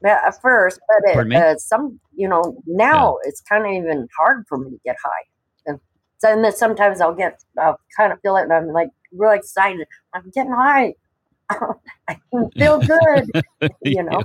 yeah, 0.02 0.18
at 0.26 0.40
first, 0.40 0.80
but 0.88 1.26
it, 1.26 1.34
uh, 1.34 1.56
some, 1.58 2.00
you 2.14 2.28
know, 2.28 2.56
now 2.66 3.16
it's 3.24 3.40
kind 3.42 3.66
of 3.66 3.72
even 3.72 4.08
hard 4.18 4.44
for 4.48 4.58
me 4.58 4.70
to 4.70 4.78
get 4.84 4.96
high. 5.02 5.24
And 5.66 5.80
so 6.18 6.32
and 6.32 6.44
then 6.44 6.52
sometimes 6.54 7.00
I'll 7.00 7.14
get, 7.14 7.42
I'll 7.58 7.78
kind 7.96 8.12
of 8.12 8.20
feel 8.20 8.36
it, 8.36 8.42
and 8.44 8.52
I'm 8.52 8.68
like 8.68 8.88
really 9.12 9.36
excited. 9.36 9.86
I'm 10.14 10.30
getting 10.34 10.52
high. 10.52 10.94
I 11.50 12.18
can 12.30 12.50
feel 12.52 12.78
good, 12.80 13.30
you 13.82 14.02
know. 14.02 14.22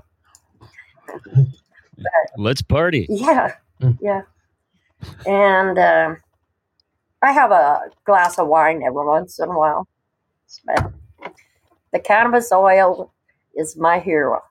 Let's 2.38 2.62
party. 2.62 3.06
Yeah, 3.10 3.54
Mm. 3.82 3.98
yeah. 4.02 4.22
And 5.26 5.78
um 5.78 6.18
I 7.22 7.32
have 7.32 7.52
a 7.52 7.82
glass 8.06 8.38
of 8.38 8.48
wine 8.48 8.84
every 8.84 9.06
once 9.06 9.40
in 9.40 9.50
a 9.50 9.58
while. 9.58 9.88
But 10.66 10.94
the 11.92 12.00
cannabis 12.00 12.52
oil 12.52 13.14
is 13.56 13.76
my 13.76 14.00
hero. 14.00 14.42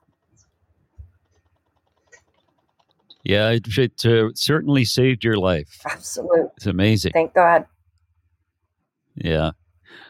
Yeah, 3.23 3.49
it, 3.49 3.65
it 3.77 4.05
uh, 4.05 4.29
certainly 4.35 4.85
saved 4.85 5.23
your 5.23 5.37
life. 5.37 5.79
Absolutely. 5.89 6.51
It's 6.57 6.67
amazing. 6.67 7.13
Thank 7.13 7.33
God. 7.33 7.65
Yeah. 9.15 9.51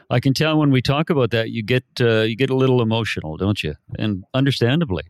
I 0.09 0.19
can 0.19 0.33
tell 0.33 0.57
when 0.57 0.71
we 0.71 0.81
talk 0.81 1.09
about 1.09 1.31
that, 1.31 1.49
you 1.49 1.63
get 1.63 1.83
uh, 1.99 2.21
you 2.21 2.35
get 2.35 2.49
a 2.49 2.55
little 2.55 2.81
emotional, 2.81 3.37
don't 3.37 3.63
you? 3.63 3.75
And 3.97 4.23
understandably. 4.33 5.03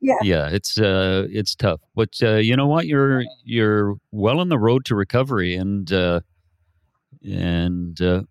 Yeah. 0.00 0.14
Yeah, 0.22 0.48
it's 0.48 0.78
uh, 0.78 1.26
it's 1.30 1.54
tough, 1.54 1.80
but 1.94 2.10
uh, 2.22 2.36
you 2.36 2.56
know 2.56 2.66
what? 2.66 2.86
You're 2.86 3.24
you're 3.44 3.96
well 4.10 4.40
on 4.40 4.48
the 4.48 4.58
road 4.58 4.84
to 4.86 4.94
recovery, 4.94 5.54
and 5.54 5.90
uh, 5.92 6.20
and 7.24 8.00
uh, 8.00 8.22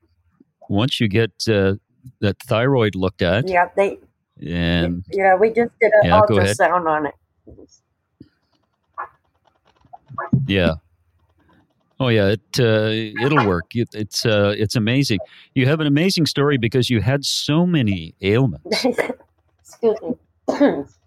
once 0.70 1.00
you 1.00 1.08
get 1.08 1.32
uh, 1.50 1.76
that 2.22 2.38
thyroid 2.44 2.96
looked 2.96 3.22
at, 3.22 3.50
Yeah, 3.50 3.70
they. 3.76 4.00
and 4.46 5.04
Yeah, 5.12 5.36
we 5.36 5.50
just 5.50 5.72
did 5.80 5.92
an 6.02 6.06
Yeah, 6.06 6.22
ultrasound 6.22 6.88
on 6.88 7.08
it. 7.08 7.14
yeah, 10.48 10.74
oh 12.00 12.08
yeah, 12.10 12.28
it 12.30 12.42
uh, 12.60 13.24
it'll 13.24 13.46
work. 13.46 13.66
It, 13.76 13.90
it's 13.94 14.26
uh, 14.26 14.54
it's 14.58 14.76
amazing. 14.76 15.20
You 15.54 15.66
have 15.68 15.80
an 15.80 15.88
amazing 15.88 16.26
story 16.26 16.58
because 16.58 16.90
you 16.90 17.02
had 17.02 17.26
so 17.26 17.66
many 17.66 18.16
ailments. 18.22 18.86
Excuse 19.60 19.98
me. 20.02 20.84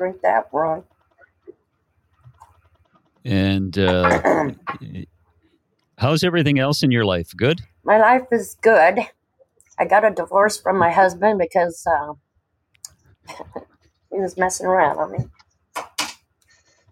Drink 0.00 0.22
that, 0.22 0.48
Roy. 0.50 0.82
And 3.22 3.76
uh, 3.76 4.50
how's 5.98 6.24
everything 6.24 6.58
else 6.58 6.82
in 6.82 6.90
your 6.90 7.04
life? 7.04 7.32
Good. 7.36 7.60
My 7.84 7.98
life 7.98 8.22
is 8.32 8.56
good. 8.62 9.00
I 9.78 9.84
got 9.84 10.06
a 10.06 10.10
divorce 10.10 10.58
from 10.58 10.78
my 10.78 10.90
husband 10.90 11.38
because 11.38 11.86
uh, 11.86 12.14
he 14.10 14.18
was 14.18 14.38
messing 14.38 14.64
around 14.64 14.96
on 14.96 15.12
me. 15.12 15.18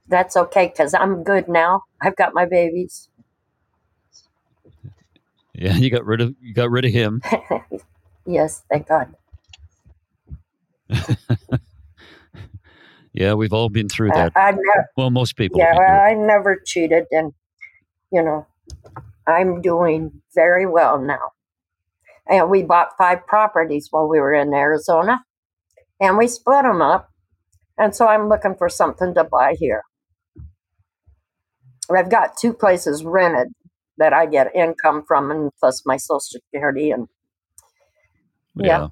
That's 0.07 0.37
okay 0.37 0.67
because 0.67 0.93
I'm 0.93 1.25
good 1.25 1.49
now. 1.49 1.85
I've 2.03 2.17
got 2.17 2.35
my 2.35 2.45
babies. 2.45 3.09
Yeah, 5.55 5.77
you 5.77 5.89
got 5.89 6.05
rid 6.05 6.21
of 6.21 6.35
you 6.43 6.53
got 6.53 6.71
rid 6.71 6.85
of 6.85 6.93
him. 6.93 7.23
yes, 8.27 8.65
thank 8.71 8.87
God. 8.87 9.15
yeah, 13.19 13.35
we've 13.35 13.53
all 13.53 13.69
been 13.69 13.89
through 13.89 14.11
that. 14.11 14.33
I 14.37 14.53
never, 14.53 14.89
well, 14.97 15.11
most 15.11 15.35
people. 15.37 15.59
Yeah, 15.59 15.77
I 15.77 16.15
never 16.15 16.63
cheated, 16.65 17.05
and 17.11 17.33
you 18.13 18.23
know, 18.23 18.47
I'm 19.27 19.61
doing 19.61 20.23
very 20.37 20.67
well 20.67 21.01
now. 21.01 21.33
And 22.29 22.49
we 22.49 22.63
bought 22.63 22.97
five 22.97 23.27
properties 23.27 23.89
while 23.91 24.09
we 24.09 24.21
were 24.21 24.33
in 24.33 24.55
Arizona, 24.55 25.25
and 26.01 26.17
we 26.17 26.29
split 26.29 26.63
them 26.63 26.81
up. 26.81 27.11
And 27.77 27.95
so 27.95 28.07
I'm 28.07 28.29
looking 28.29 28.55
for 28.57 28.69
something 28.69 29.15
to 29.15 29.25
buy 29.25 29.57
here. 29.59 29.83
I've 31.91 32.11
got 32.11 32.37
two 32.37 32.53
places 32.53 33.03
rented 33.03 33.49
that 33.97 34.13
I 34.13 34.27
get 34.27 34.55
income 34.55 35.03
from, 35.09 35.33
and 35.33 35.51
plus 35.59 35.83
my 35.85 35.97
Social 35.97 36.21
Security 36.21 36.93
and 36.93 37.09
yeah. 38.55 38.67
yeah. 38.67 38.89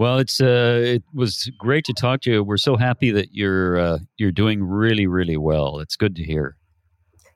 Well, 0.00 0.16
it's 0.16 0.40
uh, 0.40 0.80
it 0.82 1.02
was 1.12 1.50
great 1.58 1.84
to 1.84 1.92
talk 1.92 2.22
to 2.22 2.30
you. 2.30 2.42
We're 2.42 2.56
so 2.56 2.78
happy 2.78 3.10
that 3.10 3.34
you're 3.34 3.78
uh, 3.78 3.98
you're 4.16 4.32
doing 4.32 4.64
really, 4.64 5.06
really 5.06 5.36
well. 5.36 5.78
It's 5.78 5.94
good 5.94 6.16
to 6.16 6.24
hear. 6.24 6.56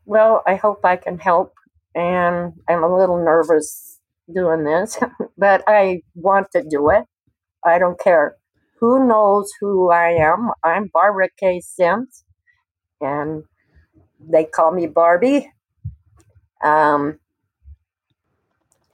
Well, 0.07 0.43
I 0.47 0.55
hope 0.55 0.83
I 0.83 0.97
can 0.97 1.19
help, 1.19 1.53
and 1.95 2.55
I'm 2.67 2.83
a 2.83 2.97
little 2.97 3.23
nervous 3.23 4.01
doing 4.35 4.65
this, 4.65 4.99
but 5.37 5.63
I 5.67 6.05
want 6.15 6.47
to 6.53 6.65
do 6.67 6.89
it. 6.89 7.05
I 7.67 7.79
don't 7.79 8.01
care 8.01 8.37
who 8.81 9.07
knows 9.07 9.53
who 9.61 9.91
I 9.91 10.13
am. 10.13 10.51
I'm 10.65 10.91
Barbara 10.91 11.29
K. 11.39 11.61
Sims, 11.61 12.25
and 12.99 13.45
they 14.19 14.45
call 14.45 14.73
me 14.73 14.87
Barbie. 14.87 15.53
Um, 16.65 17.19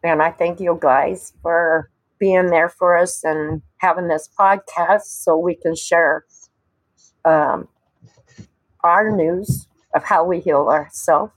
and 0.03 0.21
I 0.21 0.33
thank 0.33 0.59
you 0.59 0.77
guys 0.83 1.33
for 1.41 1.90
being 2.21 2.49
there 2.49 2.69
for 2.69 2.97
us 2.97 3.25
and 3.25 3.63
having 3.79 4.07
this 4.07 4.29
podcast 4.39 5.05
so 5.05 5.37
we 5.37 5.57
can 5.57 5.75
share 5.75 6.25
um, 7.25 7.67
our 8.85 9.11
news 9.11 9.67
of 9.95 10.05
how 10.05 10.23
we 10.25 10.39
heal 10.39 10.69
ourselves. 10.71 11.33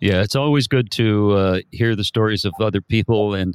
Yeah, 0.00 0.22
it's 0.22 0.34
always 0.34 0.66
good 0.66 0.90
to 0.92 1.32
uh, 1.32 1.60
hear 1.70 1.94
the 1.94 2.04
stories 2.04 2.44
of 2.46 2.54
other 2.58 2.80
people, 2.80 3.34
and 3.34 3.54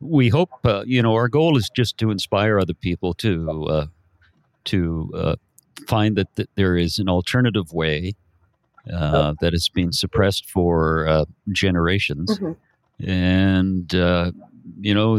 we 0.00 0.28
hope 0.28 0.50
uh, 0.64 0.82
you 0.84 1.00
know 1.00 1.14
our 1.14 1.28
goal 1.28 1.56
is 1.56 1.70
just 1.74 1.98
to 1.98 2.10
inspire 2.10 2.58
other 2.58 2.74
people 2.74 3.14
to 3.14 3.66
uh, 3.66 3.86
to 4.64 5.10
uh, 5.14 5.36
find 5.86 6.16
that, 6.16 6.34
that, 6.34 6.50
there 6.56 6.76
is 6.76 6.98
an 6.98 7.08
alternative 7.08 7.72
way 7.72 8.14
uh, 8.92 9.34
that 9.40 9.52
has 9.52 9.68
been 9.68 9.92
suppressed 9.92 10.50
for 10.50 11.06
uh, 11.06 11.26
generations, 11.52 12.38
mm-hmm 12.40 12.52
and 13.00 13.94
uh, 13.94 14.32
you 14.80 14.94
know, 14.94 15.18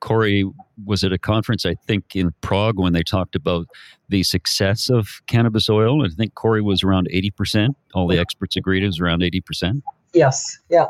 Corey 0.00 0.44
was 0.84 1.04
at 1.04 1.12
a 1.12 1.18
conference, 1.18 1.66
I 1.66 1.74
think, 1.74 2.14
in 2.14 2.32
Prague 2.40 2.78
when 2.78 2.92
they 2.92 3.02
talked 3.02 3.34
about 3.34 3.66
the 4.08 4.22
success 4.22 4.88
of 4.88 5.20
cannabis 5.26 5.68
oil. 5.68 6.04
I 6.04 6.08
think 6.08 6.34
Corey 6.34 6.62
was 6.62 6.82
around 6.82 7.08
eighty 7.10 7.30
percent. 7.30 7.76
All 7.94 8.06
the 8.06 8.18
experts 8.18 8.56
agreed 8.56 8.82
it 8.82 8.86
was 8.86 9.00
around 9.00 9.22
eighty 9.22 9.40
percent. 9.40 9.82
Yes. 10.14 10.58
Yeah. 10.70 10.86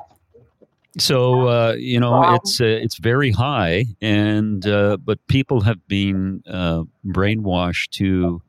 So 0.98 1.48
uh, 1.48 1.74
you 1.78 2.00
know 2.00 2.12
wow. 2.12 2.34
it's 2.34 2.60
uh, 2.60 2.64
it's 2.64 2.98
very 2.98 3.30
high, 3.30 3.84
and 4.00 4.66
uh, 4.66 4.96
but 4.96 5.24
people 5.28 5.60
have 5.62 5.86
been 5.86 6.42
uh, 6.48 6.84
brainwashed 7.06 7.90
to 7.92 8.42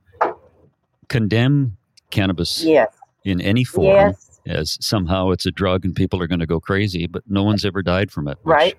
condemn 1.09 1.77
cannabis 2.11 2.63
yes. 2.63 2.87
in 3.23 3.41
any 3.41 3.63
form. 3.63 3.95
Yes 3.95 4.28
as 4.49 4.77
somehow 4.81 5.29
it's 5.29 5.45
a 5.45 5.51
drug 5.51 5.85
and 5.85 5.95
people 5.95 6.21
are 6.21 6.27
going 6.27 6.39
to 6.39 6.47
go 6.47 6.59
crazy, 6.59 7.07
but 7.07 7.23
no 7.27 7.43
one's 7.43 7.63
ever 7.63 7.81
died 7.81 8.11
from 8.11 8.27
it. 8.27 8.37
Which, 8.41 8.53
right. 8.53 8.77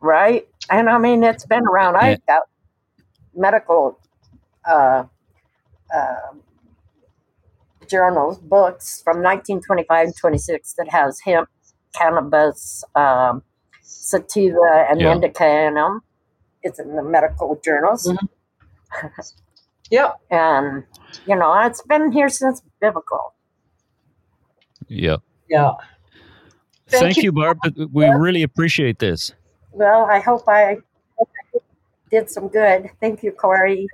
Right. 0.00 0.48
And 0.68 0.90
I 0.90 0.98
mean, 0.98 1.22
it's 1.24 1.46
been 1.46 1.64
around. 1.66 1.96
I've 1.96 2.24
got 2.26 2.42
medical 3.34 3.98
uh, 4.68 5.04
uh, 5.94 6.14
journals, 7.88 8.38
books 8.38 9.00
from 9.02 9.22
1925 9.22 10.16
26 10.16 10.74
that 10.74 10.88
has 10.90 11.20
hemp, 11.20 11.48
cannabis, 11.94 12.84
um, 12.94 13.42
sativa, 13.82 14.86
and 14.90 15.00
yeah. 15.00 15.12
indica 15.12 15.66
in 15.66 15.74
them. 15.74 16.00
It's 16.62 16.80
in 16.80 16.96
the 16.96 17.02
medical 17.02 17.60
journals. 17.64 18.08
Mm-hmm. 18.08 19.06
yep. 19.90 20.16
And, 20.30 20.84
you 21.26 21.36
know, 21.36 21.54
it's 21.60 21.82
been 21.82 22.10
here 22.10 22.28
since 22.28 22.60
biblical. 22.80 23.35
Yeah. 24.88 25.16
Yeah. 25.48 25.72
Thank, 26.88 27.02
Thank 27.02 27.16
you, 27.18 27.22
you, 27.24 27.32
Barb. 27.32 27.58
Uh, 27.64 27.86
we 27.92 28.06
really 28.06 28.42
appreciate 28.42 28.98
this. 28.98 29.32
Well, 29.72 30.04
I 30.04 30.20
hope 30.20 30.48
I 30.48 30.78
did 32.10 32.30
some 32.30 32.48
good. 32.48 32.90
Thank 33.00 33.22
you, 33.22 33.32
Corey. 33.32 33.88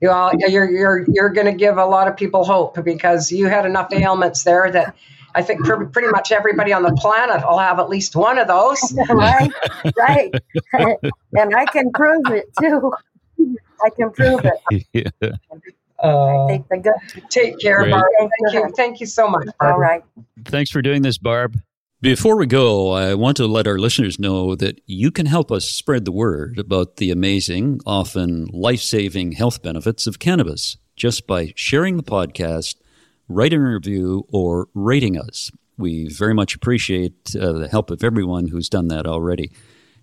Well, 0.00 0.32
you're 0.36 0.68
you're 0.68 1.04
you're 1.08 1.28
going 1.28 1.46
to 1.46 1.52
give 1.52 1.78
a 1.78 1.84
lot 1.84 2.08
of 2.08 2.16
people 2.16 2.44
hope 2.44 2.82
because 2.84 3.30
you 3.30 3.46
had 3.46 3.66
enough 3.66 3.92
ailments 3.92 4.42
there 4.42 4.70
that 4.70 4.96
I 5.34 5.42
think 5.42 5.64
pretty 5.64 6.08
much 6.08 6.32
everybody 6.32 6.72
on 6.72 6.82
the 6.82 6.92
planet 6.92 7.46
will 7.46 7.58
have 7.58 7.78
at 7.78 7.88
least 7.88 8.16
one 8.16 8.38
of 8.38 8.48
those. 8.48 8.94
right, 9.08 9.52
right, 9.96 10.34
and 10.72 11.54
I 11.54 11.64
can 11.66 11.90
prove 11.92 12.26
it 12.26 12.50
too. 12.60 12.92
I 13.84 13.90
can 13.90 14.10
prove 14.10 14.44
it. 14.44 14.86
Yeah. 14.92 15.30
Uh, 16.02 16.48
take 16.48 16.68
the 16.68 16.78
good. 16.78 17.22
Take 17.30 17.58
care, 17.60 17.88
Barb. 17.88 18.04
Thank, 18.18 18.30
Thank 18.40 18.54
you. 18.54 18.72
Thank 18.76 19.00
you 19.00 19.06
so 19.06 19.28
much. 19.28 19.46
Barb. 19.58 19.74
All 19.74 19.78
right. 19.78 20.02
Thanks 20.44 20.70
for 20.70 20.82
doing 20.82 21.02
this, 21.02 21.18
Barb. 21.18 21.60
Before 22.00 22.36
we 22.36 22.46
go, 22.46 22.90
I 22.90 23.14
want 23.14 23.36
to 23.36 23.46
let 23.46 23.68
our 23.68 23.78
listeners 23.78 24.18
know 24.18 24.56
that 24.56 24.80
you 24.86 25.12
can 25.12 25.26
help 25.26 25.52
us 25.52 25.66
spread 25.68 26.04
the 26.04 26.10
word 26.10 26.58
about 26.58 26.96
the 26.96 27.12
amazing, 27.12 27.80
often 27.86 28.46
life 28.46 28.80
saving 28.80 29.32
health 29.32 29.62
benefits 29.62 30.08
of 30.08 30.18
cannabis 30.18 30.76
just 30.96 31.28
by 31.28 31.52
sharing 31.54 31.96
the 31.96 32.02
podcast, 32.02 32.74
writing 33.28 33.60
a 33.60 33.74
review, 33.74 34.26
or 34.32 34.68
rating 34.74 35.16
us. 35.16 35.52
We 35.78 36.08
very 36.08 36.34
much 36.34 36.56
appreciate 36.56 37.36
uh, 37.36 37.52
the 37.52 37.68
help 37.68 37.90
of 37.90 38.02
everyone 38.02 38.48
who's 38.48 38.68
done 38.68 38.88
that 38.88 39.06
already 39.06 39.52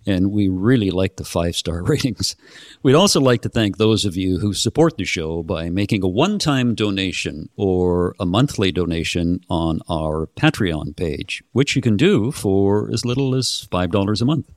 and 0.06 0.30
we 0.30 0.48
really 0.48 0.90
like 0.90 1.16
the 1.16 1.24
five 1.24 1.56
star 1.56 1.82
ratings. 1.82 2.36
We'd 2.82 2.94
also 2.94 3.20
like 3.20 3.42
to 3.42 3.48
thank 3.48 3.76
those 3.76 4.04
of 4.04 4.16
you 4.16 4.38
who 4.38 4.54
support 4.54 4.96
the 4.96 5.04
show 5.04 5.42
by 5.42 5.70
making 5.70 6.02
a 6.02 6.08
one 6.08 6.38
time 6.38 6.74
donation 6.74 7.48
or 7.56 8.14
a 8.18 8.26
monthly 8.26 8.72
donation 8.72 9.40
on 9.48 9.80
our 9.88 10.26
Patreon 10.36 10.96
page, 10.96 11.42
which 11.52 11.76
you 11.76 11.82
can 11.82 11.96
do 11.96 12.32
for 12.32 12.90
as 12.92 13.04
little 13.04 13.34
as 13.34 13.68
$5 13.70 14.20
a 14.20 14.24
month. 14.24 14.50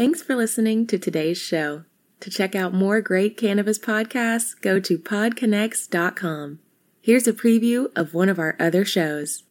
Thanks 0.00 0.22
for 0.22 0.34
listening 0.34 0.86
to 0.86 0.98
today's 0.98 1.36
show. 1.36 1.84
To 2.20 2.30
check 2.30 2.54
out 2.54 2.72
more 2.72 3.02
great 3.02 3.36
cannabis 3.36 3.78
podcasts, 3.78 4.58
go 4.58 4.80
to 4.80 4.96
podconx.com. 4.96 6.58
Here's 7.02 7.28
a 7.28 7.34
preview 7.34 7.88
of 7.94 8.14
one 8.14 8.30
of 8.30 8.38
our 8.38 8.56
other 8.58 8.86
shows. 8.86 9.42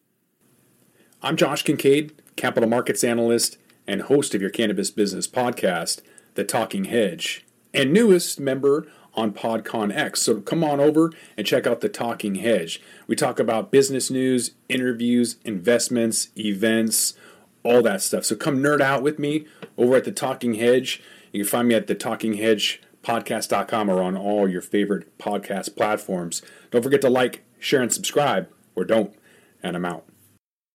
I'm 1.21 1.37
Josh 1.37 1.61
Kincaid, 1.61 2.19
capital 2.35 2.67
markets 2.67 3.03
analyst 3.03 3.59
and 3.85 4.01
host 4.01 4.33
of 4.33 4.41
your 4.41 4.49
cannabis 4.49 4.89
business 4.89 5.27
podcast, 5.27 6.01
The 6.33 6.43
Talking 6.43 6.85
Hedge, 6.85 7.45
and 7.71 7.93
newest 7.93 8.39
member 8.39 8.87
on 9.13 9.33
PodConX. 9.33 10.17
So 10.17 10.41
come 10.41 10.63
on 10.63 10.79
over 10.79 11.11
and 11.37 11.45
check 11.45 11.67
out 11.67 11.81
The 11.81 11.89
Talking 11.89 12.35
Hedge. 12.35 12.81
We 13.05 13.15
talk 13.15 13.39
about 13.39 13.69
business 13.69 14.09
news, 14.09 14.55
interviews, 14.67 15.35
investments, 15.45 16.29
events, 16.35 17.13
all 17.63 17.81
that 17.83 18.01
stuff. 18.01 18.25
So 18.25 18.35
come 18.35 18.59
nerd 18.59 18.81
out 18.81 19.03
with 19.03 19.19
me 19.19 19.45
over 19.77 19.95
at 19.95 20.05
The 20.05 20.11
Talking 20.11 20.55
Hedge. 20.55 21.01
You 21.31 21.43
can 21.43 21.49
find 21.49 21.67
me 21.67 21.75
at 21.75 21.87
the 21.87 21.95
Talking 21.95 22.33
Hedge 22.35 22.81
podcast.com 23.03 23.89
or 23.89 24.01
on 24.01 24.17
all 24.17 24.47
your 24.47 24.61
favorite 24.61 25.17
podcast 25.17 25.75
platforms. 25.75 26.41
Don't 26.71 26.83
forget 26.83 27.01
to 27.01 27.09
like, 27.09 27.43
share, 27.59 27.81
and 27.81 27.93
subscribe, 27.93 28.49
or 28.75 28.83
don't. 28.83 29.13
And 29.61 29.75
I'm 29.75 29.85
out. 29.85 30.08